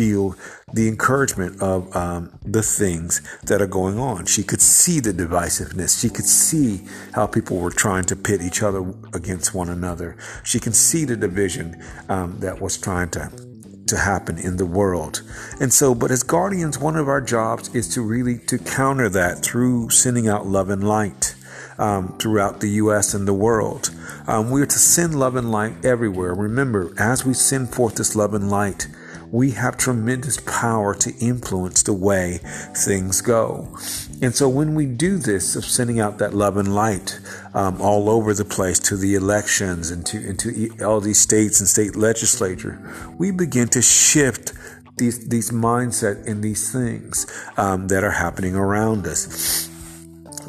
feel 0.00 0.34
the 0.72 0.88
encouragement 0.88 1.60
of 1.60 1.94
um, 1.94 2.32
the 2.42 2.62
things 2.62 3.20
that 3.42 3.60
are 3.60 3.66
going 3.66 3.98
on. 3.98 4.24
She 4.24 4.42
could 4.42 4.62
see 4.62 4.98
the 4.98 5.12
divisiveness. 5.12 6.00
She 6.00 6.08
could 6.08 6.24
see 6.24 6.80
how 7.12 7.26
people 7.26 7.58
were 7.58 7.70
trying 7.70 8.04
to 8.04 8.16
pit 8.16 8.40
each 8.40 8.62
other 8.62 8.94
against 9.12 9.54
one 9.54 9.68
another. 9.68 10.16
She 10.42 10.58
can 10.58 10.72
see 10.72 11.04
the 11.04 11.16
division 11.16 11.84
um, 12.08 12.40
that 12.40 12.62
was 12.62 12.78
trying 12.78 13.10
to 13.10 13.30
to 13.88 13.98
happen 13.98 14.38
in 14.38 14.56
the 14.56 14.64
world. 14.64 15.20
And 15.60 15.72
so, 15.72 15.94
but 15.96 16.12
as 16.12 16.22
guardians, 16.22 16.78
one 16.78 16.96
of 16.96 17.08
our 17.08 17.20
jobs 17.20 17.74
is 17.74 17.92
to 17.94 18.00
really 18.00 18.38
to 18.46 18.56
counter 18.56 19.08
that 19.10 19.42
through 19.42 19.90
sending 19.90 20.28
out 20.28 20.46
love 20.46 20.70
and 20.70 20.86
light 20.86 21.34
um, 21.76 22.16
throughout 22.18 22.60
the 22.60 22.70
U.S. 22.84 23.14
and 23.14 23.26
the 23.26 23.34
world. 23.34 23.90
Um, 24.28 24.50
we 24.50 24.62
are 24.62 24.66
to 24.66 24.78
send 24.78 25.18
love 25.18 25.34
and 25.34 25.50
light 25.50 25.84
everywhere. 25.84 26.34
Remember, 26.34 26.94
as 26.98 27.26
we 27.26 27.34
send 27.34 27.74
forth 27.74 27.96
this 27.96 28.14
love 28.14 28.32
and 28.32 28.48
light, 28.48 28.86
we 29.32 29.52
have 29.52 29.76
tremendous 29.76 30.40
power 30.40 30.94
to 30.94 31.14
influence 31.18 31.82
the 31.82 31.92
way 31.92 32.40
things 32.74 33.20
go. 33.20 33.68
And 34.22 34.34
so 34.34 34.48
when 34.48 34.74
we 34.74 34.86
do 34.86 35.18
this 35.18 35.56
of 35.56 35.64
sending 35.64 36.00
out 36.00 36.18
that 36.18 36.34
love 36.34 36.56
and 36.56 36.74
light 36.74 37.20
um, 37.54 37.80
all 37.80 38.10
over 38.10 38.34
the 38.34 38.44
place 38.44 38.78
to 38.80 38.96
the 38.96 39.14
elections 39.14 39.90
and 39.90 40.04
to, 40.06 40.18
and 40.18 40.38
to 40.40 40.84
all 40.84 41.00
these 41.00 41.20
states 41.20 41.60
and 41.60 41.68
state 41.68 41.94
legislature, 41.94 42.78
we 43.18 43.30
begin 43.30 43.68
to 43.68 43.82
shift 43.82 44.52
these, 44.96 45.28
these 45.28 45.50
mindset 45.50 46.26
and 46.26 46.42
these 46.42 46.72
things 46.72 47.26
um, 47.56 47.88
that 47.88 48.04
are 48.04 48.10
happening 48.10 48.56
around 48.56 49.06
us. 49.06 49.68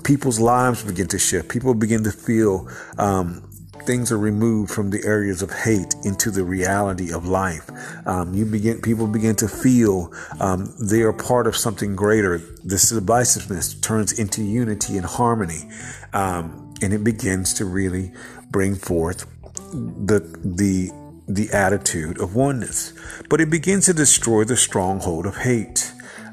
People's 0.04 0.40
lives 0.40 0.84
begin 0.84 1.08
to 1.08 1.20
shift. 1.20 1.50
People 1.50 1.74
begin 1.74 2.04
to 2.04 2.12
feel 2.12 2.68
um, 2.98 3.48
things 3.86 4.12
are 4.12 4.18
removed 4.18 4.72
from 4.72 4.90
the 4.90 5.04
areas 5.06 5.42
of 5.42 5.52
hate 5.52 5.96
into 6.04 6.32
the 6.32 6.44
reality 6.44 7.12
of 7.12 7.26
life. 7.26 7.70
Um, 8.06 8.34
you 8.34 8.46
begin, 8.46 8.82
people 8.82 9.08
begin 9.08 9.36
to 9.38 9.48
feel 9.48 10.12
um, 10.40 10.74
they 10.80 11.02
are 11.02 11.14
part 11.14 11.48
of 11.48 11.56
something 11.56 11.96
greater. 11.96 12.38
This 12.64 12.92
divisiveness 12.92 13.82
turns 13.82 14.18
into 14.18 14.44
unity 14.44 14.98
and 14.98 15.06
harmony, 15.06 15.70
um, 16.14 16.74
and 16.82 16.94
it 16.94 17.04
begins 17.04 17.54
to 17.56 17.66
really 17.66 18.12
bring 18.50 18.76
forth 18.76 19.26
the 19.74 20.20
the 20.44 20.92
the 21.28 21.50
attitude 21.52 22.20
of 22.20 22.36
oneness. 22.36 22.94
But 23.30 23.42
it 23.42 23.50
begins 23.50 23.86
to 23.86 23.94
destroy 23.94 24.44
the 24.44 24.58
stronghold 24.58 25.26
of 25.26 25.38
hate. 25.38 25.91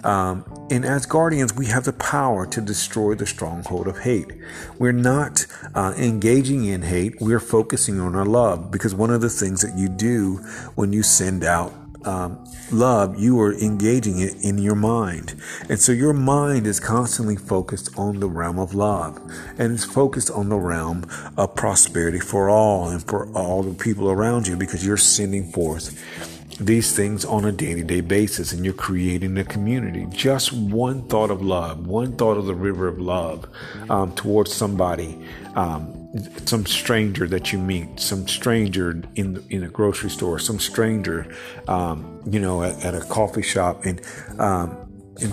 Um, 0.09 0.43
and 0.71 0.87
as 0.87 1.05
guardians, 1.05 1.53
we 1.53 1.67
have 1.67 1.85
the 1.85 1.93
power 1.93 2.47
to 2.47 2.63
destroy 2.63 3.15
the 3.15 3.27
stronghold 3.27 3.87
of 3.87 3.99
hate. 3.99 4.33
We're 4.79 4.93
not 4.93 5.45
uh, 5.75 5.93
engaging 5.99 6.65
in 6.65 6.81
hate, 6.81 7.21
we're 7.21 7.41
focusing 7.41 8.01
on 8.01 8.15
our 8.15 8.25
love 8.25 8.71
because 8.71 8.95
one 8.95 9.11
of 9.11 9.21
the 9.21 9.29
things 9.29 9.61
that 9.61 9.77
you 9.77 9.91
do 9.91 10.37
when 10.77 10.95
you 10.95 11.03
send 11.03 11.45
out 11.45 11.75
um, 12.07 12.43
love, 12.73 13.21
you 13.21 13.39
are 13.39 13.53
engaging 13.53 14.21
it 14.21 14.43
in 14.43 14.57
your 14.57 14.77
mind. 14.77 15.35
And 15.69 15.79
so 15.79 15.93
your 15.93 16.15
mind 16.15 16.67
is 16.67 16.81
constantly 16.81 17.37
focused 17.37 17.91
on 17.99 18.21
the 18.21 18.29
realm 18.29 18.59
of 18.59 18.73
love 18.73 19.19
and 19.59 19.75
it's 19.75 19.85
focused 19.85 20.31
on 20.31 20.49
the 20.49 20.57
realm 20.57 21.05
of 21.37 21.55
prosperity 21.55 22.21
for 22.21 22.49
all 22.49 22.89
and 22.89 23.03
for 23.03 23.31
all 23.33 23.63
the 23.63 23.75
people 23.75 24.11
around 24.11 24.47
you 24.47 24.57
because 24.57 24.87
you're 24.87 24.97
sending 24.97 25.53
forth 25.53 26.38
these 26.61 26.95
things 26.95 27.25
on 27.25 27.45
a 27.45 27.53
day 27.53 27.75
to 27.75 27.85
day 27.85 28.01
basis 28.01 28.53
and 28.53 28.65
you're 28.65 28.75
creating 28.75 29.39
a 29.39 29.45
community. 29.45 30.07
Just 30.11 30.53
one 30.53 31.03
thought 31.09 31.31
of 31.31 31.41
love, 31.41 31.87
one 31.87 32.17
thought 32.17 32.37
of 32.37 32.47
the 32.47 32.55
river 32.55 32.89
of 32.89 32.99
love 32.99 33.47
um, 33.89 34.13
towards 34.15 34.53
somebody, 34.53 35.19
um, 35.55 36.09
some 36.47 36.67
stranger 36.67 37.27
that 37.29 37.53
you 37.53 37.59
meet, 37.59 38.01
some 38.01 38.27
stranger 38.27 39.03
in 39.15 39.35
the, 39.35 39.45
in 39.51 39.63
a 39.63 39.69
grocery 39.69 40.11
store, 40.11 40.39
some 40.39 40.59
stranger, 40.59 41.33
um, 41.69 42.21
you 42.27 42.41
know, 42.41 42.63
at, 42.63 42.85
at, 42.85 42.95
a 42.95 43.01
coffee 43.03 43.43
shop, 43.43 43.85
and, 43.85 44.01
um, 44.39 44.71
and 45.21 45.33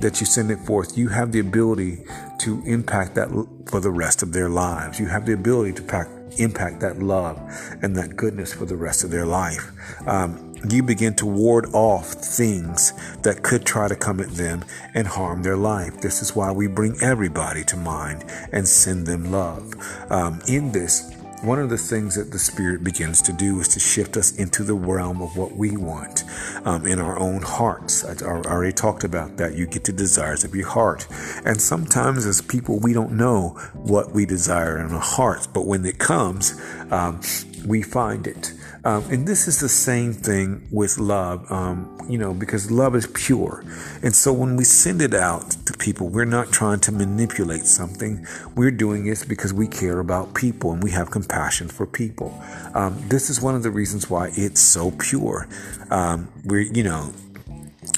that 0.00 0.20
you 0.20 0.26
send 0.26 0.50
it 0.50 0.58
forth. 0.60 0.96
You 0.96 1.08
have 1.08 1.32
the 1.32 1.40
ability 1.40 2.04
to 2.40 2.62
impact 2.66 3.14
that 3.14 3.28
for 3.66 3.80
the 3.80 3.90
rest 3.90 4.22
of 4.22 4.32
their 4.32 4.48
lives. 4.48 4.98
You 4.98 5.06
have 5.06 5.26
the 5.26 5.34
ability 5.34 5.72
to 5.74 5.82
pack, 5.82 6.08
impact 6.38 6.80
that 6.80 7.00
love 7.00 7.38
and 7.82 7.96
that 7.96 8.16
goodness 8.16 8.52
for 8.52 8.64
the 8.64 8.76
rest 8.76 9.04
of 9.04 9.10
their 9.10 9.26
life. 9.26 9.70
Um, 10.06 10.43
you 10.72 10.82
begin 10.82 11.14
to 11.16 11.26
ward 11.26 11.66
off 11.72 12.06
things 12.12 12.92
that 13.22 13.42
could 13.42 13.64
try 13.64 13.88
to 13.88 13.96
come 13.96 14.20
at 14.20 14.30
them 14.30 14.64
and 14.94 15.06
harm 15.06 15.42
their 15.42 15.56
life. 15.56 16.00
This 16.00 16.22
is 16.22 16.34
why 16.34 16.52
we 16.52 16.66
bring 16.66 16.96
everybody 17.02 17.64
to 17.64 17.76
mind 17.76 18.24
and 18.52 18.66
send 18.66 19.06
them 19.06 19.30
love. 19.30 19.74
Um, 20.10 20.40
in 20.48 20.72
this, 20.72 21.14
one 21.44 21.58
of 21.58 21.68
the 21.68 21.76
things 21.76 22.14
that 22.14 22.30
the 22.30 22.38
Spirit 22.38 22.82
begins 22.82 23.20
to 23.20 23.32
do 23.32 23.60
is 23.60 23.68
to 23.68 23.80
shift 23.80 24.16
us 24.16 24.34
into 24.36 24.62
the 24.62 24.72
realm 24.72 25.20
of 25.20 25.36
what 25.36 25.54
we 25.54 25.76
want 25.76 26.24
um, 26.64 26.86
in 26.86 26.98
our 26.98 27.18
own 27.18 27.42
hearts. 27.42 28.02
I, 28.02 28.24
I 28.24 28.40
already 28.46 28.72
talked 28.72 29.04
about 29.04 29.36
that. 29.36 29.54
You 29.54 29.66
get 29.66 29.84
the 29.84 29.92
desires 29.92 30.44
of 30.44 30.54
your 30.54 30.68
heart. 30.68 31.06
And 31.44 31.60
sometimes, 31.60 32.24
as 32.24 32.40
people, 32.40 32.78
we 32.78 32.94
don't 32.94 33.12
know 33.12 33.50
what 33.74 34.12
we 34.12 34.24
desire 34.24 34.78
in 34.78 34.90
our 34.92 35.00
hearts, 35.00 35.46
but 35.46 35.66
when 35.66 35.84
it 35.84 35.98
comes, 35.98 36.58
um, 36.90 37.20
we 37.66 37.82
find 37.82 38.26
it. 38.26 38.54
Um, 38.84 39.02
and 39.10 39.26
this 39.26 39.48
is 39.48 39.60
the 39.60 39.68
same 39.68 40.12
thing 40.12 40.66
with 40.70 40.98
love, 40.98 41.50
um, 41.50 41.98
you 42.08 42.18
know, 42.18 42.34
because 42.34 42.70
love 42.70 42.94
is 42.94 43.06
pure. 43.06 43.64
And 44.02 44.14
so 44.14 44.32
when 44.32 44.56
we 44.56 44.64
send 44.64 45.00
it 45.00 45.14
out 45.14 45.52
to 45.66 45.72
people, 45.72 46.08
we're 46.08 46.26
not 46.26 46.52
trying 46.52 46.80
to 46.80 46.92
manipulate 46.92 47.64
something. 47.64 48.26
We're 48.54 48.70
doing 48.70 49.06
it 49.06 49.24
because 49.26 49.54
we 49.54 49.68
care 49.68 50.00
about 50.00 50.34
people 50.34 50.72
and 50.72 50.82
we 50.82 50.90
have 50.90 51.10
compassion 51.10 51.68
for 51.68 51.86
people. 51.86 52.38
Um, 52.74 53.02
this 53.08 53.30
is 53.30 53.40
one 53.40 53.54
of 53.54 53.62
the 53.62 53.70
reasons 53.70 54.10
why 54.10 54.30
it's 54.34 54.60
so 54.60 54.90
pure. 54.90 55.48
Um, 55.90 56.28
we're, 56.44 56.60
you 56.60 56.82
know, 56.82 57.12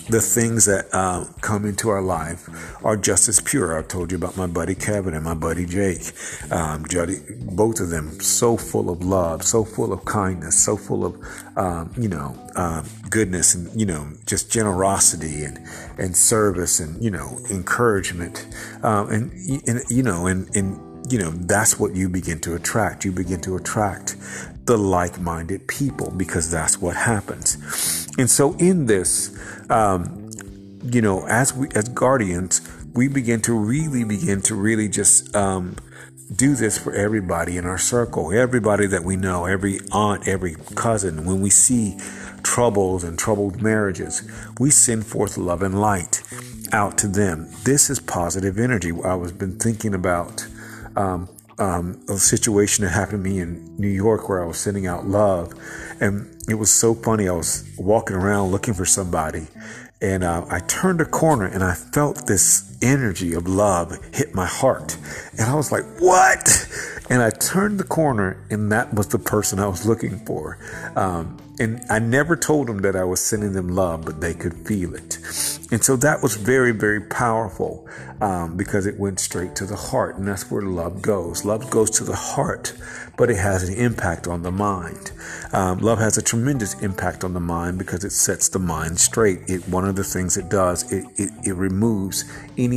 the 0.08 0.20
things 0.20 0.64
that 0.66 0.86
uh, 0.92 1.24
come 1.40 1.64
into 1.64 1.88
our 1.88 2.02
life 2.02 2.48
are 2.84 2.96
just 2.96 3.28
as 3.28 3.40
pure. 3.40 3.76
I've 3.76 3.88
told 3.88 4.12
you 4.12 4.18
about 4.18 4.36
my 4.36 4.46
buddy 4.46 4.74
Kevin 4.74 5.14
and 5.14 5.24
my 5.24 5.34
buddy 5.34 5.66
Jake. 5.66 6.12
Um, 6.50 6.84
both 7.40 7.80
of 7.80 7.90
them 7.90 8.20
so 8.20 8.56
full 8.56 8.90
of 8.90 9.04
love, 9.04 9.42
so 9.42 9.64
full 9.64 9.92
of 9.92 10.04
kindness, 10.04 10.62
so 10.62 10.76
full 10.76 11.04
of, 11.04 11.16
um, 11.56 11.92
you 11.98 12.08
know, 12.08 12.36
uh, 12.54 12.82
goodness 13.10 13.54
and, 13.54 13.78
you 13.78 13.86
know, 13.86 14.08
just 14.26 14.50
generosity 14.50 15.44
and, 15.44 15.58
and 15.98 16.16
service 16.16 16.80
and, 16.80 17.02
you 17.02 17.10
know, 17.10 17.38
encouragement. 17.50 18.46
Um, 18.82 19.10
and, 19.10 19.32
and, 19.66 19.80
you 19.90 20.02
know, 20.02 20.26
and, 20.26 20.54
and, 20.54 21.12
you 21.12 21.18
know, 21.18 21.30
that's 21.30 21.78
what 21.78 21.94
you 21.94 22.08
begin 22.08 22.40
to 22.40 22.54
attract. 22.54 23.04
You 23.04 23.12
begin 23.12 23.40
to 23.42 23.56
attract 23.56 24.16
the 24.66 24.76
like 24.76 25.20
minded 25.20 25.66
people 25.68 26.12
because 26.16 26.50
that's 26.50 26.80
what 26.80 26.96
happens. 26.96 28.08
And 28.18 28.28
so 28.28 28.54
in 28.56 28.86
this, 28.86 29.36
um, 29.70 30.30
you 30.82 31.00
know, 31.00 31.26
as 31.26 31.54
we, 31.54 31.68
as 31.74 31.88
guardians, 31.88 32.60
we 32.94 33.08
begin 33.08 33.40
to 33.42 33.52
really 33.52 34.04
begin 34.04 34.42
to 34.42 34.54
really 34.54 34.88
just, 34.88 35.34
um, 35.34 35.76
do 36.34 36.56
this 36.56 36.76
for 36.76 36.92
everybody 36.92 37.56
in 37.56 37.64
our 37.64 37.78
circle, 37.78 38.32
everybody 38.32 38.86
that 38.88 39.04
we 39.04 39.16
know, 39.16 39.44
every 39.44 39.78
aunt, 39.92 40.26
every 40.26 40.56
cousin. 40.74 41.24
When 41.24 41.40
we 41.40 41.50
see 41.50 41.96
troubles 42.42 43.04
and 43.04 43.18
troubled 43.18 43.62
marriages, 43.62 44.28
we 44.58 44.70
send 44.70 45.06
forth 45.06 45.38
love 45.38 45.62
and 45.62 45.80
light 45.80 46.22
out 46.72 46.98
to 46.98 47.06
them. 47.06 47.48
This 47.64 47.90
is 47.90 48.00
positive 48.00 48.58
energy. 48.58 48.90
I 49.04 49.14
was 49.14 49.30
been 49.30 49.58
thinking 49.58 49.94
about 49.94 50.46
um, 50.96 51.28
um, 51.58 52.00
a 52.08 52.18
situation 52.18 52.84
that 52.84 52.90
happened 52.90 53.24
to 53.24 53.30
me 53.30 53.40
in 53.40 53.76
New 53.76 53.88
York 53.88 54.28
where 54.28 54.42
I 54.42 54.46
was 54.46 54.58
sending 54.58 54.86
out 54.86 55.06
love. 55.06 55.52
And 56.00 56.36
it 56.48 56.54
was 56.54 56.70
so 56.70 56.94
funny. 56.94 57.28
I 57.28 57.32
was 57.32 57.68
walking 57.78 58.16
around 58.16 58.50
looking 58.50 58.74
for 58.74 58.84
somebody 58.84 59.46
and 60.00 60.24
uh, 60.24 60.44
I 60.50 60.60
turned 60.60 61.00
a 61.00 61.04
corner 61.04 61.46
and 61.46 61.64
I 61.64 61.74
felt 61.74 62.26
this 62.26 62.75
energy 62.82 63.34
of 63.34 63.46
love 63.46 63.98
hit 64.12 64.34
my 64.34 64.46
heart. 64.46 64.96
And 65.38 65.42
I 65.42 65.54
was 65.54 65.72
like, 65.72 65.84
what? 65.98 66.68
And 67.08 67.22
I 67.22 67.30
turned 67.30 67.78
the 67.78 67.84
corner 67.84 68.44
and 68.50 68.72
that 68.72 68.94
was 68.94 69.08
the 69.08 69.18
person 69.18 69.58
I 69.58 69.68
was 69.68 69.86
looking 69.86 70.18
for. 70.26 70.58
Um, 70.96 71.38
and 71.58 71.80
I 71.88 71.98
never 71.98 72.36
told 72.36 72.66
them 72.66 72.78
that 72.78 72.94
I 72.96 73.04
was 73.04 73.20
sending 73.20 73.52
them 73.52 73.68
love, 73.68 74.04
but 74.04 74.20
they 74.20 74.34
could 74.34 74.66
feel 74.66 74.94
it. 74.94 75.18
And 75.70 75.82
so 75.82 75.96
that 75.96 76.22
was 76.22 76.36
very, 76.36 76.72
very 76.72 77.00
powerful 77.00 77.88
um, 78.20 78.56
because 78.56 78.86
it 78.86 78.98
went 78.98 79.20
straight 79.20 79.56
to 79.56 79.66
the 79.66 79.76
heart. 79.76 80.16
And 80.16 80.28
that's 80.28 80.50
where 80.50 80.62
love 80.62 81.00
goes. 81.00 81.44
Love 81.44 81.70
goes 81.70 81.90
to 81.90 82.04
the 82.04 82.14
heart, 82.14 82.74
but 83.16 83.30
it 83.30 83.38
has 83.38 83.68
an 83.68 83.74
impact 83.74 84.28
on 84.28 84.42
the 84.42 84.52
mind. 84.52 85.12
Um, 85.52 85.78
love 85.78 85.98
has 85.98 86.18
a 86.18 86.22
tremendous 86.22 86.74
impact 86.82 87.24
on 87.24 87.32
the 87.32 87.40
mind 87.40 87.78
because 87.78 88.04
it 88.04 88.12
sets 88.12 88.48
the 88.50 88.58
mind 88.58 89.00
straight. 89.00 89.40
It 89.48 89.66
one 89.68 89.86
of 89.86 89.96
the 89.96 90.04
things 90.04 90.36
it 90.36 90.48
does 90.48 90.90
it, 90.92 91.06
it, 91.16 91.30
it 91.44 91.54
removes 91.54 92.24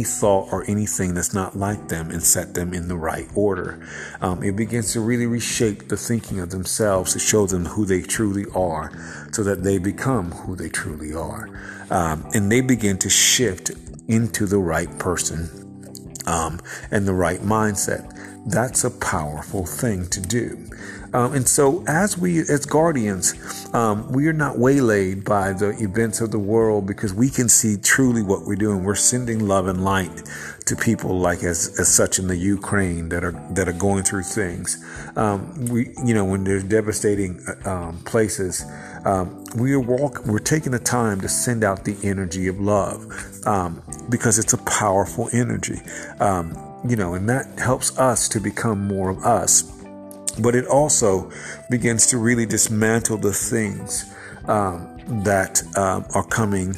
thought 0.04 0.52
or 0.52 0.64
anything 0.70 1.14
that's 1.14 1.34
not 1.34 1.58
like 1.58 1.88
them 1.90 2.12
and 2.12 2.22
set 2.22 2.54
them 2.54 2.74
in 2.74 2.88
the 2.88 2.96
right 2.96 3.28
order. 3.36 3.86
Um, 4.22 4.44
it 4.44 4.56
begins 4.56 4.94
to 4.94 5.02
really 5.02 5.26
reshape 5.26 5.90
the 5.90 5.98
thinking 5.98 6.40
of 6.40 6.50
themselves 6.50 7.14
to 7.14 7.20
show 7.20 7.46
them 7.48 7.66
who 7.66 7.86
they 7.86 8.02
truly 8.02 8.46
are, 8.56 8.92
so 9.32 9.44
that 9.44 9.64
they 9.64 9.78
become 9.78 10.32
who 10.32 10.56
they 10.56 10.70
truly 10.70 11.14
are, 11.14 11.50
um, 11.90 12.30
and 12.34 12.52
they 12.52 12.62
begin 12.62 12.98
to 13.00 13.10
shift 13.10 13.72
into 14.08 14.46
the 14.46 14.58
right 14.58 14.98
person 15.00 15.50
um, 16.26 16.60
and 16.92 17.08
the 17.08 17.14
right 17.14 17.40
mindset. 17.42 18.16
That's 18.46 18.84
a 18.84 18.92
powerful 18.92 19.66
thing 19.66 20.08
to 20.08 20.22
do. 20.22 20.70
Um, 21.14 21.34
and 21.34 21.48
so, 21.48 21.84
as 21.88 22.18
we, 22.18 22.40
as 22.40 22.66
guardians, 22.66 23.34
um, 23.74 24.12
we 24.12 24.28
are 24.28 24.34
not 24.34 24.60
waylaid 24.60 25.26
by 25.26 25.54
the 25.54 25.70
events 25.80 26.22
of 26.22 26.32
the 26.32 26.40
world 26.40 26.86
because 26.86 27.14
we 27.14 27.30
can 27.30 27.50
see 27.50 27.78
truly 27.78 28.22
what 28.22 28.46
we're 28.46 28.56
doing. 28.56 28.84
We're 28.84 28.96
sending 28.96 29.48
love 29.48 29.68
and 29.68 29.84
light 29.84 30.24
to 30.66 30.76
people 30.76 31.20
like 31.20 31.44
as, 31.44 31.80
as 31.80 31.94
such 31.94 32.20
in 32.20 32.28
the 32.28 32.38
Ukraine 32.38 33.10
that 33.10 33.24
are 33.24 33.32
that 33.52 33.68
are 33.68 33.74
going 33.74 34.04
through 34.04 34.24
things. 34.24 34.84
Um, 35.16 35.66
we, 35.66 35.94
you 36.06 36.14
know, 36.14 36.26
when 36.26 36.44
there's 36.44 36.64
devastating 36.64 37.44
uh, 37.66 37.70
um, 37.70 37.98
places, 38.04 38.64
um, 39.04 39.44
we 39.56 39.74
are 39.74 39.80
walk. 39.80 40.26
We're 40.26 40.40
taking 40.40 40.72
the 40.72 40.80
time 40.80 41.22
to 41.22 41.28
send 41.28 41.64
out 41.64 41.86
the 41.86 41.98
energy 42.04 42.48
of 42.48 42.60
love 42.60 43.06
um, 43.48 43.82
because 44.10 44.38
it's 44.38 44.54
a 44.54 44.60
powerful 44.60 45.28
energy 45.34 45.82
you 46.88 46.96
know, 46.96 47.14
and 47.14 47.30
that 47.30 47.60
helps 47.60 47.98
us 47.98 48.30
to 48.30 48.40
become 48.40 48.88
more 48.88 49.10
of 49.10 49.24
us. 49.24 49.64
But 50.40 50.56
it 50.56 50.66
also 50.68 51.32
begins 51.70 52.08
to 52.08 52.18
really 52.18 52.46
dismantle 52.46 53.18
the 53.18 53.34
things 53.34 54.14
um, 54.48 54.98
that 55.24 55.62
um, 55.78 56.06
are 56.14 56.24
coming 56.24 56.76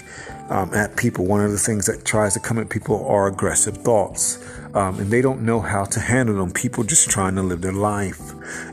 um, 0.49 0.73
at 0.73 0.97
people. 0.97 1.25
One 1.25 1.43
of 1.43 1.51
the 1.51 1.57
things 1.57 1.85
that 1.85 2.05
tries 2.05 2.33
to 2.33 2.39
come 2.39 2.57
at 2.57 2.69
people 2.69 3.05
are 3.07 3.27
aggressive 3.27 3.77
thoughts. 3.77 4.37
Um, 4.73 4.99
and 4.99 5.11
they 5.11 5.21
don't 5.21 5.41
know 5.41 5.59
how 5.59 5.83
to 5.83 5.99
handle 5.99 6.37
them. 6.37 6.51
People 6.51 6.85
just 6.85 7.09
trying 7.09 7.35
to 7.35 7.41
live 7.41 7.61
their 7.61 7.73
life. 7.73 8.21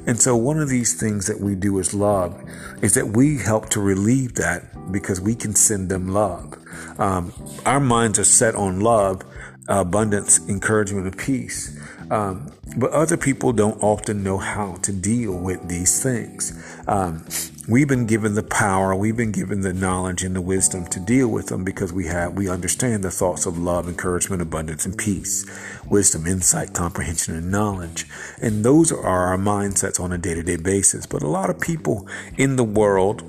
And 0.07 0.21
so, 0.21 0.37
one 0.37 0.61
of 0.61 0.69
these 0.69 0.99
things 0.99 1.27
that 1.27 1.41
we 1.41 1.57
do 1.57 1.81
as 1.81 1.93
love 1.93 2.41
is 2.83 2.95
that 2.95 3.09
we 3.17 3.39
help 3.39 3.69
to 3.71 3.81
relieve 3.81 4.35
that 4.37 4.93
because 4.93 5.21
we 5.21 5.35
can 5.35 5.57
send 5.57 5.89
them 5.89 6.09
love. 6.09 6.57
Um, 7.01 7.33
our 7.67 7.81
minds 7.81 8.19
are 8.21 8.25
set 8.25 8.55
on 8.55 8.79
love, 8.79 9.23
abundance, 9.69 10.41
encouragement, 10.49 11.07
and 11.07 11.19
peace. 11.19 11.79
Um, 12.11 12.51
but 12.77 12.91
other 12.93 13.17
people 13.17 13.53
don't 13.53 13.83
often 13.83 14.23
know 14.23 14.39
how 14.39 14.77
to 14.77 14.93
deal 14.93 15.37
with 15.37 15.69
these 15.69 16.03
things. 16.03 16.53
Um, 16.87 17.27
we've 17.69 17.89
been 17.89 18.07
given 18.07 18.35
the 18.35 18.43
power, 18.43 18.95
we've 18.95 19.17
been 19.17 19.33
given 19.33 19.61
the 19.61 19.75
knowledge 19.75 20.23
and 20.23 20.35
the 20.35 20.41
wisdom 20.41 20.87
to 20.87 21.01
deal 21.01 21.29
with 21.29 21.49
them 21.49 21.65
because 21.65 21.93
we 21.93 22.07
have 22.07 22.33
we 22.33 22.49
understand 22.49 23.05
the 23.05 23.11
thoughts 23.11 23.45
of 23.45 23.59
love, 23.59 23.89
encouragement, 23.89 24.41
abundance, 24.41 24.87
and 24.87 24.97
peace, 24.97 25.45
wisdom, 25.87 26.27
insight, 26.27 26.73
comprehension, 26.73 27.35
and 27.35 27.51
knowledge. 27.51 28.07
And 28.41 28.65
those 28.65 28.91
are 28.91 29.05
our 29.05 29.37
mindsets 29.37 30.01
on 30.01 30.13
a 30.13 30.19
day-to-day 30.19 30.57
basis. 30.57 31.05
But 31.05 31.23
a 31.23 31.29
lot 31.29 31.51
of 31.51 31.61
people 31.61 32.09
in 32.37 32.57
the 32.57 32.65
world 32.65 33.23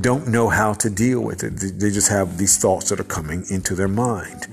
don't 0.00 0.28
know 0.28 0.48
how 0.48 0.72
to 0.74 0.90
deal 0.90 1.20
with 1.20 1.44
it. 1.44 1.50
They 1.78 1.90
just 1.90 2.10
have 2.10 2.38
these 2.38 2.56
thoughts 2.58 2.90
that 2.90 3.00
are 3.00 3.04
coming 3.04 3.44
into 3.50 3.74
their 3.74 3.88
mind. 3.88 4.46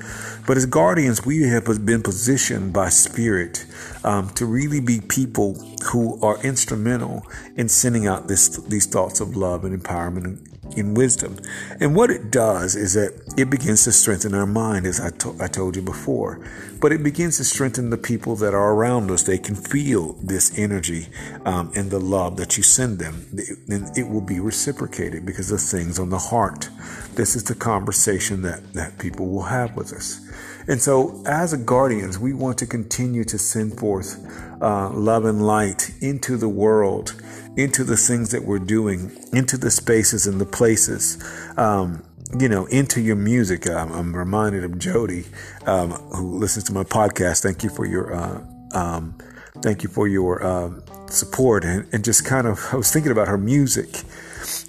But 0.46 0.58
as 0.58 0.66
guardians, 0.66 1.26
we 1.26 1.44
have 1.44 1.86
been 1.86 2.04
positioned 2.04 2.74
by 2.74 2.90
Spirit 2.90 3.66
um, 4.04 4.30
to 4.32 4.46
really 4.46 4.82
be 4.82 5.00
people 5.00 5.54
who 5.86 6.20
are 6.22 6.38
instrumental 6.44 7.26
in 7.56 7.70
sending 7.70 8.08
out 8.08 8.28
this, 8.28 8.50
these 8.58 8.86
thoughts 8.86 9.22
of 9.22 9.38
love 9.38 9.64
and 9.64 9.82
empowerment 9.82 10.53
in 10.78 10.94
wisdom. 10.94 11.40
And 11.80 11.96
what 11.96 12.10
it 12.10 12.32
does 12.32 12.76
is 12.76 12.94
that 12.94 13.14
it 13.38 13.50
begins 13.50 13.84
to 13.86 13.92
strengthen 13.92 14.34
our 14.34 14.46
mind, 14.46 14.86
as 14.86 15.00
I, 15.00 15.10
to- 15.10 15.36
I 15.40 15.48
told 15.48 15.76
you 15.76 15.82
before. 15.82 16.46
But 16.80 16.92
it 16.92 17.04
begins 17.04 17.38
to 17.38 17.44
strengthen 17.44 17.90
the 17.90 17.98
people 17.98 18.36
that 18.38 18.54
are 18.54 18.74
around 18.74 19.10
us. 19.12 19.24
They 19.24 19.38
can 19.38 19.56
feel 19.56 20.14
this 20.14 20.58
energy 20.58 21.08
um, 21.46 21.72
and 21.76 21.90
the 21.90 22.00
love 22.00 22.38
that 22.38 22.58
you 22.58 22.64
send 22.64 23.00
them. 23.00 23.26
And 23.70 23.98
it 23.98 24.10
will 24.10 24.22
be 24.22 24.40
reciprocated 24.40 25.26
because 25.26 25.52
of 25.52 25.62
things 25.62 26.00
on 26.00 26.10
the 26.10 26.20
heart. 26.20 26.70
This 27.16 27.36
is 27.36 27.46
the 27.46 27.56
conversation 27.56 28.42
that, 28.42 28.74
that 28.74 29.00
people 29.00 29.28
will 29.30 29.44
have 29.44 29.76
with 29.76 29.94
us. 29.94 30.20
And 30.68 30.82
so, 30.82 31.22
as 31.26 31.54
guardians, 31.54 32.18
we 32.18 32.34
want 32.34 32.58
to 32.60 32.66
continue 32.66 33.26
to 33.26 33.38
send 33.38 33.78
forth 33.78 34.26
uh, 34.62 34.90
love 34.92 35.26
and 35.26 35.46
light 35.46 35.92
into 36.00 36.38
the 36.38 36.48
world 36.48 37.22
into 37.56 37.84
the 37.84 37.98
things 37.98 38.32
that 38.32 38.44
we're 38.44 38.60
doing, 38.60 39.12
into 39.32 39.58
the 39.58 39.70
spaces 39.70 40.26
and 40.28 40.42
the 40.42 40.46
places, 40.46 41.24
um, 41.58 42.04
you 42.40 42.50
know, 42.50 42.66
into 42.68 43.00
your 43.00 43.16
music. 43.16 43.68
Um, 43.68 43.92
I'm 43.92 44.16
reminded 44.16 44.64
of 44.64 44.80
Jody, 44.80 45.26
um, 45.66 45.92
who 45.92 46.38
listens 46.38 46.66
to 46.66 46.74
my 46.74 46.84
podcast. 46.84 47.44
Thank 47.44 47.64
you 47.64 47.70
for 47.70 47.86
your, 47.86 48.14
uh, 48.14 48.44
um, 48.74 49.16
thank 49.62 49.84
you 49.84 49.90
for 49.90 50.08
your 50.08 50.44
uh, 50.44 50.72
support, 51.08 51.64
and, 51.64 51.88
and 51.94 52.04
just 52.04 52.26
kind 52.26 52.48
of, 52.48 52.60
I 52.72 52.76
was 52.76 52.92
thinking 52.92 53.12
about 53.12 53.28
her 53.28 53.38
music, 53.38 54.02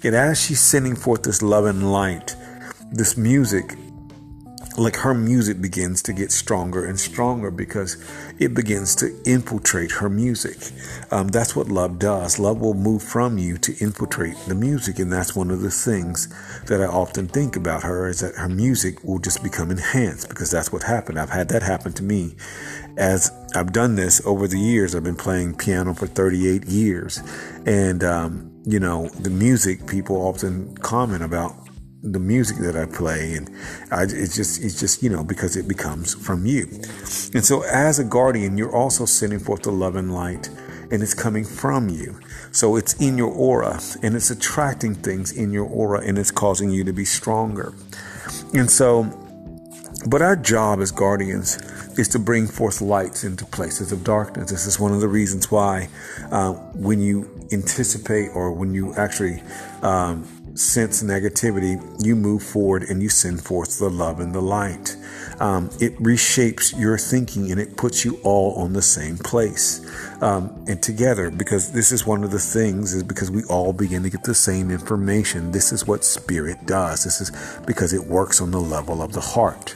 and 0.03 0.15
as 0.15 0.41
she's 0.41 0.61
sending 0.61 0.95
forth 0.95 1.23
this 1.23 1.41
love 1.41 1.65
and 1.65 1.91
light, 1.91 2.35
this 2.91 3.17
music 3.17 3.75
like 4.77 4.97
her 4.97 5.13
music 5.13 5.61
begins 5.61 6.01
to 6.03 6.13
get 6.13 6.31
stronger 6.31 6.85
and 6.85 6.99
stronger 6.99 7.51
because 7.51 7.97
it 8.39 8.53
begins 8.53 8.95
to 8.95 9.15
infiltrate 9.25 9.91
her 9.91 10.09
music. 10.09 10.57
Um, 11.11 11.29
that's 11.29 11.55
what 11.55 11.67
love 11.67 11.99
does. 11.99 12.39
Love 12.39 12.59
will 12.59 12.73
move 12.73 13.01
from 13.01 13.37
you 13.37 13.57
to 13.59 13.75
infiltrate 13.79 14.35
the 14.47 14.55
music, 14.55 14.99
and 14.99 15.11
that's 15.11 15.35
one 15.35 15.51
of 15.51 15.61
the 15.61 15.71
things 15.71 16.27
that 16.65 16.81
I 16.81 16.85
often 16.85 17.27
think 17.27 17.55
about 17.55 17.83
her 17.83 18.07
is 18.07 18.19
that 18.19 18.35
her 18.35 18.49
music 18.49 19.03
will 19.03 19.19
just 19.19 19.43
become 19.43 19.71
enhanced 19.71 20.29
because 20.29 20.51
that's 20.51 20.71
what 20.71 20.83
happened. 20.83 21.19
I've 21.19 21.29
had 21.29 21.49
that 21.49 21.63
happen 21.63 21.93
to 21.93 22.03
me 22.03 22.35
as 22.97 23.31
I've 23.55 23.71
done 23.71 23.95
this 23.95 24.25
over 24.25 24.47
the 24.47 24.59
years. 24.59 24.95
I've 24.95 25.03
been 25.03 25.15
playing 25.15 25.55
piano 25.55 25.93
for 25.93 26.07
38 26.07 26.65
years, 26.65 27.21
and 27.65 28.03
um, 28.03 28.51
you 28.65 28.79
know 28.79 29.07
the 29.09 29.29
music 29.29 29.87
people 29.87 30.17
often 30.17 30.75
comment 30.77 31.23
about 31.23 31.64
the 32.05 32.19
music 32.19 32.57
that 32.57 32.75
I 32.75 32.85
play, 32.85 33.33
and 33.33 33.49
I, 33.91 34.03
it's 34.03 34.35
just 34.35 34.63
it's 34.63 34.79
just 34.79 35.01
you 35.01 35.09
know 35.09 35.23
because 35.23 35.55
it 35.55 35.67
becomes 35.67 36.13
from 36.13 36.45
you. 36.45 36.67
And 37.33 37.43
so, 37.43 37.63
as 37.63 37.99
a 37.99 38.03
guardian, 38.03 38.57
you're 38.57 38.75
also 38.75 39.05
sending 39.05 39.39
forth 39.39 39.63
the 39.63 39.71
love 39.71 39.95
and 39.95 40.13
light, 40.13 40.49
and 40.91 41.01
it's 41.01 41.13
coming 41.13 41.43
from 41.43 41.89
you. 41.89 42.19
So 42.51 42.75
it's 42.75 42.93
in 43.01 43.17
your 43.17 43.31
aura, 43.31 43.81
and 44.01 44.15
it's 44.15 44.29
attracting 44.29 44.95
things 44.95 45.31
in 45.31 45.51
your 45.51 45.65
aura, 45.65 46.01
and 46.01 46.17
it's 46.17 46.31
causing 46.31 46.69
you 46.69 46.83
to 46.83 46.93
be 46.93 47.05
stronger. 47.05 47.73
And 48.53 48.69
so, 48.69 49.03
but 50.07 50.21
our 50.21 50.35
job 50.35 50.79
as 50.79 50.91
guardians 50.91 51.57
is 51.97 52.07
to 52.09 52.19
bring 52.19 52.47
forth 52.47 52.81
lights 52.81 53.23
into 53.23 53.45
places 53.45 53.91
of 53.91 54.03
darkness. 54.03 54.51
This 54.51 54.67
is 54.67 54.79
one 54.79 54.93
of 54.93 55.01
the 55.01 55.07
reasons 55.07 55.51
why, 55.51 55.89
uh, 56.31 56.53
when 56.73 57.01
you 57.01 57.47
anticipate 57.51 58.29
or 58.33 58.51
when 58.51 58.73
you 58.73 58.93
actually 58.95 59.41
um, 59.81 60.27
sense 60.55 61.03
negativity, 61.03 61.79
you 62.03 62.15
move 62.15 62.41
forward 62.41 62.83
and 62.83 63.03
you 63.03 63.09
send 63.09 63.43
forth 63.43 63.77
the 63.77 63.89
love 63.89 64.19
and 64.19 64.33
the 64.33 64.41
light. 64.41 64.95
Um, 65.39 65.69
it 65.81 65.97
reshapes 65.97 66.77
your 66.79 66.97
thinking 66.97 67.51
and 67.51 67.59
it 67.59 67.75
puts 67.75 68.05
you 68.05 68.19
all 68.23 68.55
on 68.55 68.73
the 68.73 68.81
same 68.81 69.17
place 69.17 69.85
um, 70.21 70.63
and 70.67 70.81
together 70.81 71.29
because 71.29 71.71
this 71.73 71.91
is 71.91 72.05
one 72.05 72.23
of 72.23 72.31
the 72.31 72.39
things 72.39 72.93
is 72.93 73.03
because 73.03 73.29
we 73.29 73.43
all 73.45 73.73
begin 73.73 74.03
to 74.03 74.09
get 74.09 74.23
the 74.23 74.33
same 74.33 74.71
information. 74.71 75.51
This 75.51 75.73
is 75.73 75.85
what 75.85 76.03
spirit 76.03 76.65
does. 76.65 77.03
This 77.03 77.19
is 77.19 77.31
because 77.65 77.93
it 77.93 78.05
works 78.05 78.39
on 78.39 78.51
the 78.51 78.61
level 78.61 79.01
of 79.01 79.11
the 79.11 79.21
heart. 79.21 79.75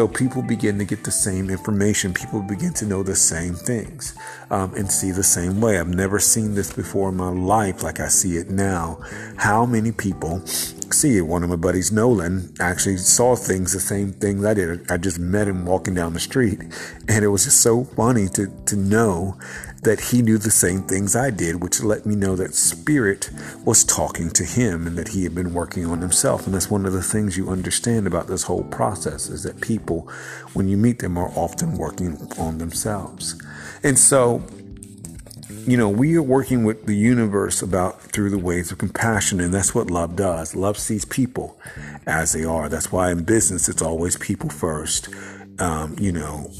So 0.00 0.08
people 0.08 0.40
begin 0.40 0.78
to 0.78 0.86
get 0.86 1.04
the 1.04 1.10
same 1.10 1.50
information. 1.50 2.14
People 2.14 2.40
begin 2.40 2.72
to 2.72 2.86
know 2.86 3.02
the 3.02 3.14
same 3.14 3.52
things 3.52 4.14
um, 4.50 4.72
and 4.72 4.90
see 4.90 5.10
the 5.10 5.22
same 5.22 5.60
way. 5.60 5.78
I've 5.78 5.94
never 5.94 6.18
seen 6.18 6.54
this 6.54 6.72
before 6.72 7.10
in 7.10 7.16
my 7.16 7.28
life 7.28 7.82
like 7.82 8.00
I 8.00 8.08
see 8.08 8.38
it 8.38 8.48
now. 8.48 8.98
How 9.36 9.66
many 9.66 9.92
people 9.92 10.40
see 10.46 11.18
it? 11.18 11.26
One 11.26 11.42
of 11.42 11.50
my 11.50 11.56
buddies, 11.56 11.92
Nolan, 11.92 12.54
actually 12.60 12.96
saw 12.96 13.36
things 13.36 13.74
the 13.74 13.80
same 13.80 14.14
thing 14.14 14.46
I 14.46 14.54
did. 14.54 14.90
I 14.90 14.96
just 14.96 15.18
met 15.18 15.48
him 15.48 15.66
walking 15.66 15.92
down 15.92 16.14
the 16.14 16.20
street, 16.20 16.60
and 17.06 17.22
it 17.22 17.28
was 17.28 17.44
just 17.44 17.60
so 17.60 17.84
funny 17.84 18.28
to 18.28 18.46
to 18.46 18.76
know 18.76 19.36
that 19.82 20.00
he 20.00 20.20
knew 20.20 20.36
the 20.36 20.50
same 20.50 20.82
things 20.82 21.16
I 21.16 21.30
did, 21.30 21.62
which 21.62 21.82
let 21.82 22.04
me 22.04 22.14
know 22.14 22.36
that 22.36 22.54
spirit 22.54 23.30
was 23.64 23.82
talking 23.82 24.30
to 24.30 24.44
him 24.44 24.86
and 24.86 24.98
that 24.98 25.08
he 25.08 25.22
had 25.22 25.34
been 25.34 25.54
working 25.54 25.86
on 25.86 26.00
himself. 26.00 26.44
And 26.44 26.54
that's 26.54 26.70
one 26.70 26.84
of 26.84 26.92
the 26.92 27.02
things 27.02 27.36
you 27.36 27.48
understand 27.48 28.06
about 28.06 28.26
this 28.26 28.42
whole 28.42 28.64
process 28.64 29.28
is 29.28 29.42
that 29.44 29.60
people, 29.60 30.10
when 30.52 30.68
you 30.68 30.76
meet 30.76 30.98
them, 30.98 31.16
are 31.16 31.30
often 31.30 31.78
working 31.78 32.18
on 32.38 32.58
themselves. 32.58 33.40
And 33.82 33.98
so, 33.98 34.42
you 35.66 35.78
know, 35.78 35.88
we 35.88 36.14
are 36.16 36.22
working 36.22 36.64
with 36.64 36.84
the 36.84 36.96
universe 36.96 37.62
about 37.62 38.02
through 38.02 38.30
the 38.30 38.38
ways 38.38 38.70
of 38.70 38.78
compassion, 38.78 39.40
and 39.40 39.52
that's 39.52 39.74
what 39.74 39.90
love 39.90 40.14
does. 40.14 40.54
Love 40.54 40.76
sees 40.76 41.06
people 41.06 41.58
as 42.06 42.32
they 42.32 42.44
are. 42.44 42.68
That's 42.68 42.92
why 42.92 43.10
in 43.10 43.24
business, 43.24 43.68
it's 43.68 43.82
always 43.82 44.16
people 44.18 44.50
first. 44.50 45.08
Um, 45.58 45.96
you 45.98 46.12
know, 46.12 46.50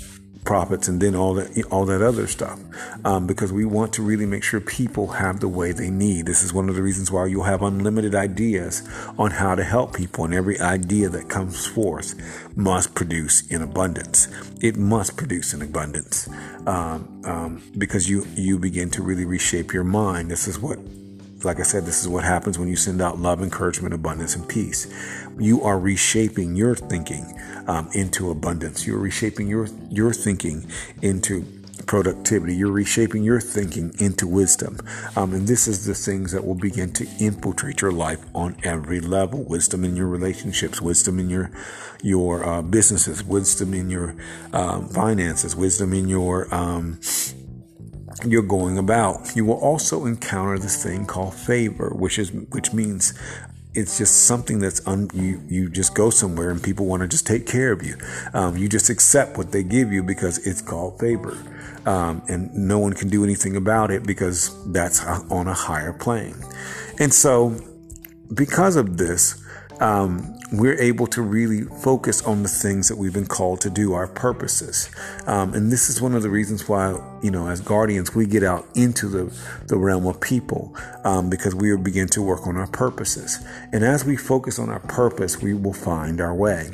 profits 0.44 0.88
and 0.88 1.00
then 1.00 1.14
all 1.14 1.35
that 1.35 1.64
all 1.70 1.85
that 1.87 2.03
other 2.03 2.26
stuff. 2.26 2.59
Um, 3.05 3.26
because 3.26 3.53
we 3.53 3.64
want 3.64 3.92
to 3.94 4.03
really 4.03 4.26
make 4.26 4.42
sure 4.42 4.61
people 4.61 5.09
have 5.09 5.40
the 5.40 5.48
way 5.48 5.72
they 5.72 5.90
need. 5.90 6.26
This 6.26 6.42
is 6.42 6.53
one 6.53 6.68
of 6.68 6.74
the 6.74 6.83
reasons 6.83 7.11
why 7.11 7.26
you'll 7.26 7.44
have 7.44 7.62
unlimited 7.62 8.14
ideas 8.14 8.88
on 9.18 9.31
how 9.31 9.55
to 9.55 9.64
help 9.64 9.94
people 9.94 10.24
and 10.24 10.35
every 10.35 10.59
idea 10.61 11.09
that 11.09 11.29
comes 11.29 11.66
forth 11.66 12.14
must 12.57 12.94
produce 12.94 13.46
in 13.48 13.62
abundance. 13.62 14.29
It 14.61 14.76
must 14.76 15.16
produce 15.16 15.53
in 15.55 15.62
abundance. 15.62 16.29
Um, 16.66 17.22
um, 17.24 17.62
because 17.76 18.09
you 18.09 18.26
you 18.35 18.59
begin 18.59 18.90
to 18.90 19.03
really 19.03 19.24
reshape 19.24 19.72
your 19.72 19.85
mind. 19.85 20.31
This 20.31 20.48
is 20.48 20.59
what 20.59 20.79
like 21.44 21.61
I 21.61 21.62
said, 21.62 21.85
this 21.85 22.00
is 22.00 22.09
what 22.09 22.24
happens 22.24 22.59
when 22.59 22.68
you 22.68 22.76
send 22.76 23.00
out 23.00 23.18
love, 23.18 23.42
encouragement, 23.42 23.94
abundance, 23.94 24.37
and 24.37 24.46
peace. 24.48 24.87
You 25.40 25.62
are 25.62 25.79
reshaping 25.79 26.55
your 26.55 26.74
thinking 26.74 27.38
um, 27.66 27.88
into 27.94 28.31
abundance. 28.31 28.87
You're 28.87 28.98
reshaping 28.98 29.48
your 29.48 29.68
your 29.90 30.12
thinking 30.12 30.70
into 31.03 31.44
productivity. 31.87 32.55
You're 32.55 32.72
reshaping 32.72 33.24
your 33.24 33.40
thinking 33.40 33.94
into 33.98 34.26
wisdom. 34.29 34.79
Um, 35.16 35.33
and 35.35 35.48
this 35.48 35.66
is 35.66 35.87
the 35.87 35.94
things 35.94 36.33
that 36.33 36.44
will 36.44 36.55
begin 36.55 36.92
to 36.94 37.07
infiltrate 37.18 37.81
your 37.81 37.92
life 37.92 38.20
on 38.35 38.57
every 38.62 39.00
level. 39.00 39.42
Wisdom 39.44 39.85
in 39.85 39.96
your 39.96 40.07
relationships, 40.07 40.81
wisdom 40.81 41.18
in 41.18 41.31
your 41.31 41.50
your 42.03 42.44
uh, 42.46 42.62
businesses, 42.62 43.24
wisdom 43.24 43.74
in 43.74 43.90
your 43.90 44.14
um, 44.53 44.88
finances, 44.88 45.57
wisdom 45.57 45.92
in 45.92 46.09
your 46.09 46.53
um, 46.55 47.00
you're 48.26 48.42
going 48.42 48.79
about. 48.79 49.35
You 49.35 49.44
will 49.46 49.61
also 49.61 50.07
encounter 50.07 50.59
this 50.59 50.83
thing 50.83 51.07
called 51.07 51.35
favor, 51.35 51.90
which 51.94 52.18
is 52.18 52.33
which 52.33 52.72
means 52.72 53.14
it's 53.74 53.98
just 53.98 54.26
something 54.26 54.59
that's 54.59 54.87
un, 54.87 55.09
you 55.14 55.42
you 55.48 55.68
just 55.68 55.94
go 55.94 56.11
somewhere 56.11 56.50
and 56.50 56.62
people 56.62 56.87
want 56.87 57.02
to 57.02 57.09
just 57.09 57.26
take 57.26 57.46
care 57.46 57.72
of 57.72 57.83
you. 57.83 57.96
Um, 58.35 58.56
you 58.56 58.68
just 58.68 58.90
accept 58.90 59.38
what 59.38 59.52
they 59.52 59.62
give 59.62 59.92
you 59.92 60.02
because 60.02 60.38
it's 60.46 60.61
called 60.61 60.98
favor, 60.98 61.38
um, 61.87 62.22
and 62.28 62.52
no 62.54 62.78
one 62.78 62.92
can 62.92 63.09
do 63.09 63.22
anything 63.22 63.56
about 63.56 63.90
it 63.90 64.04
because 64.04 64.50
that's 64.72 65.04
on 65.04 65.46
a 65.46 65.54
higher 65.54 65.92
plane. 65.92 66.37
And 66.98 67.14
so, 67.14 67.56
because 68.35 68.76
of 68.76 68.96
this, 68.96 69.39
um, 69.80 70.38
we're 70.52 70.78
able 70.80 71.06
to 71.08 71.22
really 71.22 71.62
focus 71.62 72.22
on 72.22 72.42
the 72.42 72.48
things 72.48 72.88
that 72.88 72.96
we've 72.96 73.12
been 73.12 73.26
called 73.26 73.60
to 73.62 73.70
do, 73.70 73.92
our 73.94 74.08
purposes. 74.08 74.90
Um, 75.26 75.54
and 75.54 75.70
this 75.70 75.88
is 75.88 76.02
one 76.02 76.14
of 76.14 76.22
the 76.22 76.30
reasons 76.30 76.68
why, 76.68 76.98
you 77.22 77.30
know, 77.30 77.48
as 77.48 77.60
guardians, 77.60 78.14
we 78.14 78.26
get 78.26 78.42
out 78.42 78.66
into 78.74 79.08
the, 79.08 79.34
the 79.66 79.76
realm 79.76 80.06
of 80.06 80.20
people 80.20 80.74
um, 81.04 81.30
because 81.30 81.54
we 81.54 81.76
begin 81.76 82.08
to 82.08 82.22
work 82.22 82.46
on 82.46 82.56
our 82.56 82.66
purposes. 82.66 83.38
And 83.72 83.84
as 83.84 84.04
we 84.04 84.16
focus 84.16 84.58
on 84.58 84.68
our 84.70 84.80
purpose, 84.80 85.40
we 85.40 85.54
will 85.54 85.72
find 85.72 86.20
our 86.20 86.34
way. 86.34 86.70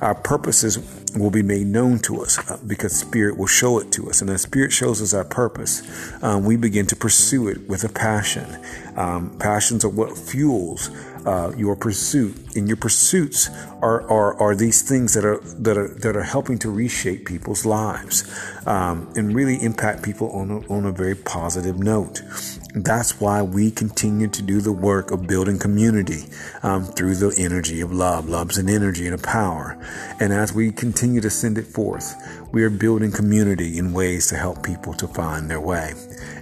Our 0.00 0.14
purposes 0.14 0.78
will 1.16 1.30
be 1.30 1.42
made 1.42 1.66
known 1.66 1.98
to 2.00 2.22
us 2.22 2.38
uh, 2.50 2.58
because 2.66 2.96
Spirit 2.96 3.36
will 3.38 3.46
show 3.46 3.78
it 3.78 3.92
to 3.92 4.08
us. 4.10 4.20
And 4.20 4.30
as 4.30 4.42
Spirit 4.42 4.72
shows 4.72 5.00
us 5.00 5.14
our 5.14 5.24
purpose, 5.24 5.82
um, 6.22 6.44
we 6.44 6.56
begin 6.56 6.86
to 6.86 6.96
pursue 6.96 7.48
it 7.48 7.68
with 7.68 7.84
a 7.84 7.88
passion. 7.88 8.46
Um, 8.96 9.36
passions 9.38 9.84
are 9.84 9.88
what 9.88 10.18
fuels 10.18 10.90
uh, 11.26 11.52
your 11.56 11.76
pursuit. 11.76 12.36
And 12.56 12.66
your 12.68 12.76
pursuits 12.76 13.48
are, 13.82 14.02
are, 14.10 14.34
are 14.40 14.54
these 14.54 14.82
things 14.82 15.14
that 15.14 15.24
are, 15.24 15.40
that 15.40 15.76
are, 15.76 15.88
that 15.88 16.16
are 16.16 16.22
helping 16.22 16.58
to 16.60 16.70
reshape 16.70 17.26
people's 17.26 17.64
lives 17.64 18.24
um, 18.66 19.12
and 19.16 19.34
really 19.34 19.62
impact 19.62 20.02
people 20.02 20.30
on 20.32 20.50
a, 20.50 20.72
on 20.72 20.86
a 20.86 20.92
very 20.92 21.14
positive 21.14 21.78
note. 21.78 22.22
That's 22.74 23.20
why 23.20 23.42
we 23.42 23.72
continue 23.72 24.28
to 24.28 24.42
do 24.42 24.60
the 24.60 24.72
work 24.72 25.10
of 25.10 25.26
building 25.26 25.58
community 25.58 26.26
um, 26.62 26.84
through 26.84 27.16
the 27.16 27.34
energy 27.36 27.80
of 27.80 27.92
love. 27.92 28.28
Love's 28.28 28.58
an 28.58 28.68
energy 28.68 29.06
and 29.06 29.14
a 29.14 29.22
power. 29.22 29.76
And 30.20 30.32
as 30.32 30.54
we 30.54 30.70
continue 30.70 31.20
to 31.20 31.30
send 31.30 31.58
it 31.58 31.66
forth, 31.66 32.14
we 32.52 32.62
are 32.62 32.70
building 32.70 33.10
community 33.10 33.76
in 33.76 33.92
ways 33.92 34.28
to 34.28 34.36
help 34.36 34.62
people 34.62 34.94
to 34.94 35.08
find 35.08 35.50
their 35.50 35.60
way 35.60 35.94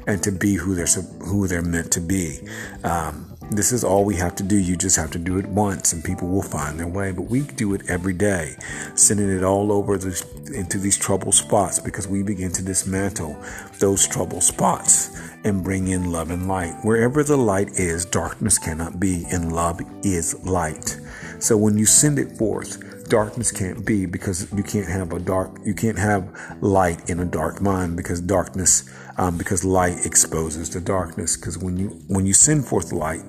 and 0.07 0.23
to 0.23 0.31
be 0.31 0.55
who 0.55 0.75
they're 0.75 0.87
who 1.27 1.47
they're 1.47 1.63
meant 1.63 1.93
to 1.93 2.01
be. 2.01 2.41
Um, 2.85 3.35
this 3.51 3.73
is 3.73 3.83
all 3.83 4.05
we 4.05 4.17
have 4.17 4.37
to 4.37 4.43
do. 4.43 4.59
You 4.59 4.77
just 4.77 4.97
have 4.97 5.11
to 5.13 5.19
do 5.19 5.39
it 5.39 5.47
once 5.47 5.95
and 5.95 6.05
people 6.05 6.29
will 6.29 6.43
find 6.43 6.79
their 6.79 6.89
way. 6.89 7.13
But 7.13 7.23
we 7.23 7.41
do 7.41 7.73
it 7.73 7.89
every 7.89 8.13
day, 8.13 8.57
sending 8.95 9.31
it 9.35 9.43
all 9.43 9.73
over 9.73 9.97
the, 9.97 10.53
into 10.53 10.77
these 10.77 10.99
trouble 10.99 11.33
spots 11.33 11.79
because 11.79 12.07
we 12.07 12.23
begin 12.23 12.53
to 12.53 12.63
dismantle 12.63 13.43
those 13.79 14.07
trouble 14.07 14.43
spots 14.43 15.28
and 15.45 15.63
bring 15.63 15.89
in 15.89 16.11
love 16.11 16.31
and 16.31 16.49
light. 16.49 16.75
Wherever 16.83 17.23
the 17.23 17.37
light 17.37 17.69
is, 17.71 18.05
darkness 18.05 18.59
cannot 18.59 18.99
be, 18.99 19.25
and 19.31 19.53
love 19.53 19.81
is 20.03 20.35
light. 20.45 20.99
So 21.39 21.57
when 21.57 21.79
you 21.79 21.87
send 21.87 22.19
it 22.19 22.37
forth, 22.37 23.09
darkness 23.09 23.51
can't 23.51 23.87
be 23.87 24.07
because 24.07 24.53
you 24.53 24.63
can't 24.63 24.89
have 24.89 25.13
a 25.13 25.19
dark 25.19 25.59
you 25.65 25.75
can't 25.75 25.99
have 25.99 26.29
light 26.61 27.09
in 27.09 27.21
a 27.21 27.25
dark 27.25 27.61
mind 27.61 27.97
because 27.97 28.21
darkness 28.21 28.89
um, 29.17 29.39
because 29.39 29.65
light 29.65 30.05
exposes 30.05 30.69
the 30.71 30.81
darkness 30.81 31.37
because 31.37 31.57
when 31.57 31.77
you 31.79 31.89
when 32.09 32.27
you 32.27 32.35
send 32.35 32.67
forth 32.67 32.93
light 32.93 33.23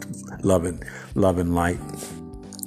love 0.43 0.65
and 0.65 0.83
love 1.15 1.37
and 1.37 1.55
light 1.55 1.79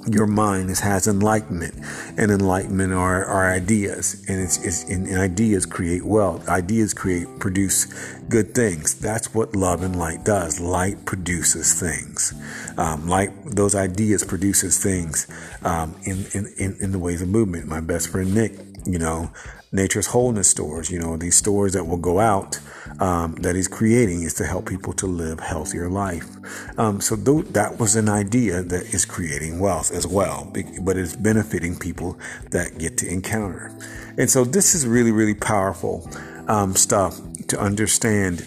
your 0.07 0.27
mind 0.27 0.69
has 0.69 1.07
enlightenment 1.07 1.75
and 2.17 2.31
enlightenment 2.31 2.93
are, 2.93 3.25
are 3.25 3.51
ideas 3.51 4.23
and 4.27 4.41
it's, 4.41 4.63
it's 4.63 4.83
and 4.89 5.07
ideas 5.17 5.65
create 5.65 6.05
wealth. 6.05 6.47
Ideas 6.49 6.93
create 6.93 7.27
produce 7.39 7.85
good 8.29 8.53
things. 8.53 8.95
That's 8.95 9.33
what 9.33 9.55
love 9.55 9.83
and 9.83 9.97
light 9.97 10.23
does. 10.23 10.59
Light 10.59 11.05
produces 11.05 11.79
things. 11.79 12.33
Um, 12.77 13.07
light 13.07 13.31
those 13.45 13.75
ideas 13.75 14.23
produces 14.23 14.81
things 14.81 15.27
um, 15.63 15.95
in, 16.03 16.25
in, 16.33 16.75
in 16.79 16.91
the 16.91 16.99
ways 16.99 17.21
of 17.21 17.29
movement. 17.29 17.67
My 17.67 17.81
best 17.81 18.09
friend 18.09 18.33
nick 18.33 18.53
you 18.85 18.99
know 18.99 19.31
nature's 19.73 20.07
wholeness 20.07 20.49
stores 20.49 20.89
you 20.89 20.99
know 20.99 21.17
these 21.17 21.35
stores 21.35 21.73
that 21.73 21.85
will 21.85 21.97
go 21.97 22.19
out 22.19 22.59
um, 22.99 23.35
that 23.35 23.55
he's 23.55 23.67
creating 23.67 24.23
is 24.23 24.33
to 24.35 24.45
help 24.45 24.67
people 24.67 24.93
to 24.93 25.07
live 25.07 25.39
healthier 25.39 25.89
life. 25.89 26.27
Um, 26.77 27.01
so 27.01 27.15
th- 27.15 27.53
that 27.53 27.79
was 27.79 27.95
an 27.95 28.09
idea 28.09 28.63
that 28.63 28.93
is 28.93 29.05
creating 29.05 29.59
wealth 29.59 29.91
as 29.91 30.05
well, 30.05 30.51
but 30.81 30.97
it's 30.97 31.15
benefiting 31.15 31.77
people 31.77 32.17
that 32.51 32.77
get 32.77 32.97
to 32.99 33.07
encounter. 33.07 33.71
And 34.17 34.29
so 34.29 34.43
this 34.43 34.75
is 34.75 34.85
really, 34.85 35.11
really 35.11 35.33
powerful 35.33 36.09
um, 36.47 36.75
stuff 36.75 37.19
to 37.47 37.59
understand. 37.59 38.45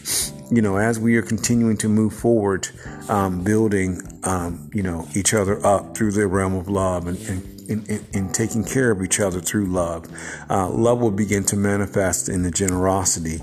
You 0.51 0.63
know, 0.63 0.77
as 0.77 1.01
we 1.01 1.17
are 1.17 1.23
continuing 1.23 1.77
to 1.79 1.89
move 1.89 2.15
forward, 2.15 2.69
um, 3.09 3.43
building, 3.43 4.01
um, 4.23 4.71
you 4.73 4.83
know, 4.83 5.09
each 5.15 5.35
other 5.35 5.65
up 5.67 5.97
through 5.97 6.13
the 6.13 6.27
realm 6.29 6.55
of 6.55 6.69
love 6.69 7.09
and, 7.09 7.19
and 7.29 7.56
in, 7.69 7.85
in, 7.87 8.07
in, 8.13 8.33
taking 8.33 8.65
care 8.65 8.91
of 8.91 9.03
each 9.03 9.21
other 9.21 9.41
through 9.41 9.67
love. 9.67 10.07
Uh, 10.49 10.69
love 10.69 11.01
will 11.01 11.11
begin 11.11 11.45
to 11.45 11.57
manifest 11.57 12.29
in 12.29 12.43
the 12.43 12.51
generosity 12.51 13.41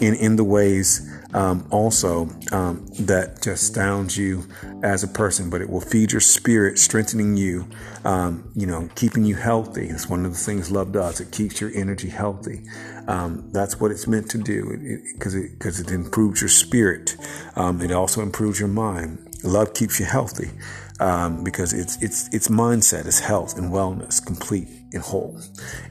in, 0.00 0.14
in 0.14 0.36
the 0.36 0.44
ways 0.44 1.06
um, 1.32 1.66
also 1.70 2.28
um, 2.52 2.86
that 2.98 3.42
just 3.42 3.70
astounds 3.70 4.16
you 4.16 4.46
as 4.82 5.04
a 5.04 5.08
person, 5.08 5.50
but 5.50 5.60
it 5.60 5.70
will 5.70 5.80
feed 5.80 6.12
your 6.12 6.20
spirit, 6.20 6.78
strengthening 6.78 7.36
you, 7.36 7.68
um, 8.04 8.50
you 8.54 8.66
know, 8.66 8.88
keeping 8.94 9.24
you 9.24 9.36
healthy. 9.36 9.88
It's 9.88 10.08
one 10.08 10.24
of 10.24 10.32
the 10.32 10.38
things 10.38 10.70
love 10.70 10.92
does. 10.92 11.20
It 11.20 11.30
keeps 11.30 11.60
your 11.60 11.70
energy 11.74 12.08
healthy. 12.08 12.62
Um, 13.06 13.50
that's 13.52 13.80
what 13.80 13.90
it's 13.90 14.06
meant 14.06 14.30
to 14.30 14.38
do 14.38 15.02
because 15.14 15.34
it, 15.34 15.52
because 15.52 15.80
it, 15.80 15.90
it, 15.90 15.94
improves 15.94 16.40
your 16.40 16.48
spirit. 16.48 17.16
Um, 17.56 17.80
it 17.80 17.92
also 17.92 18.22
improves 18.22 18.58
your 18.58 18.68
mind. 18.68 19.26
Love 19.44 19.74
keeps 19.74 20.00
you 20.00 20.06
healthy. 20.06 20.50
Um, 21.00 21.42
because 21.42 21.72
its 21.72 21.96
its 22.02 22.28
its 22.28 22.48
mindset 22.48 23.06
is 23.06 23.20
health 23.20 23.56
and 23.56 23.72
wellness, 23.72 24.24
complete 24.24 24.68
and 24.92 25.02
whole, 25.02 25.40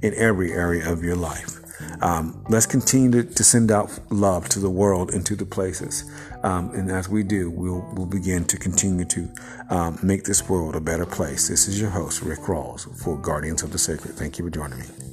in 0.04 0.14
every 0.14 0.54
area 0.54 0.88
of 0.88 1.04
your 1.04 1.16
life. 1.16 1.60
Um, 2.02 2.44
let's 2.50 2.66
continue 2.66 3.12
to, 3.12 3.24
to, 3.24 3.44
send 3.44 3.72
out 3.72 4.00
love 4.12 4.50
to 4.50 4.60
the 4.60 4.70
world 4.70 5.12
and 5.12 5.26
to 5.26 5.36
the 5.36 5.46
places. 5.46 6.10
Um, 6.44 6.72
and 6.74 6.90
as 6.92 7.10
we 7.10 7.24
do, 7.24 7.50
we'll, 7.50 7.86
we'll 7.94 8.06
begin 8.06 8.46
to 8.46 8.58
continue 8.58 9.06
to 9.06 9.30
um, 9.70 10.00
make 10.04 10.24
this 10.24 10.48
world 10.50 10.76
a 10.76 10.82
better 10.82 11.06
place. 11.06 11.48
This 11.48 11.68
is 11.68 11.80
your 11.80 11.90
host, 11.90 12.22
Rick 12.22 12.40
Rawls, 12.40 12.88
for 13.02 13.18
Guardians 13.18 13.64
of 13.64 13.72
the 13.72 13.80
Sacred. 13.80 14.16
Thank 14.16 14.38
you 14.38 14.46
for 14.46 14.52
joining 14.52 14.80
me. 14.80 15.09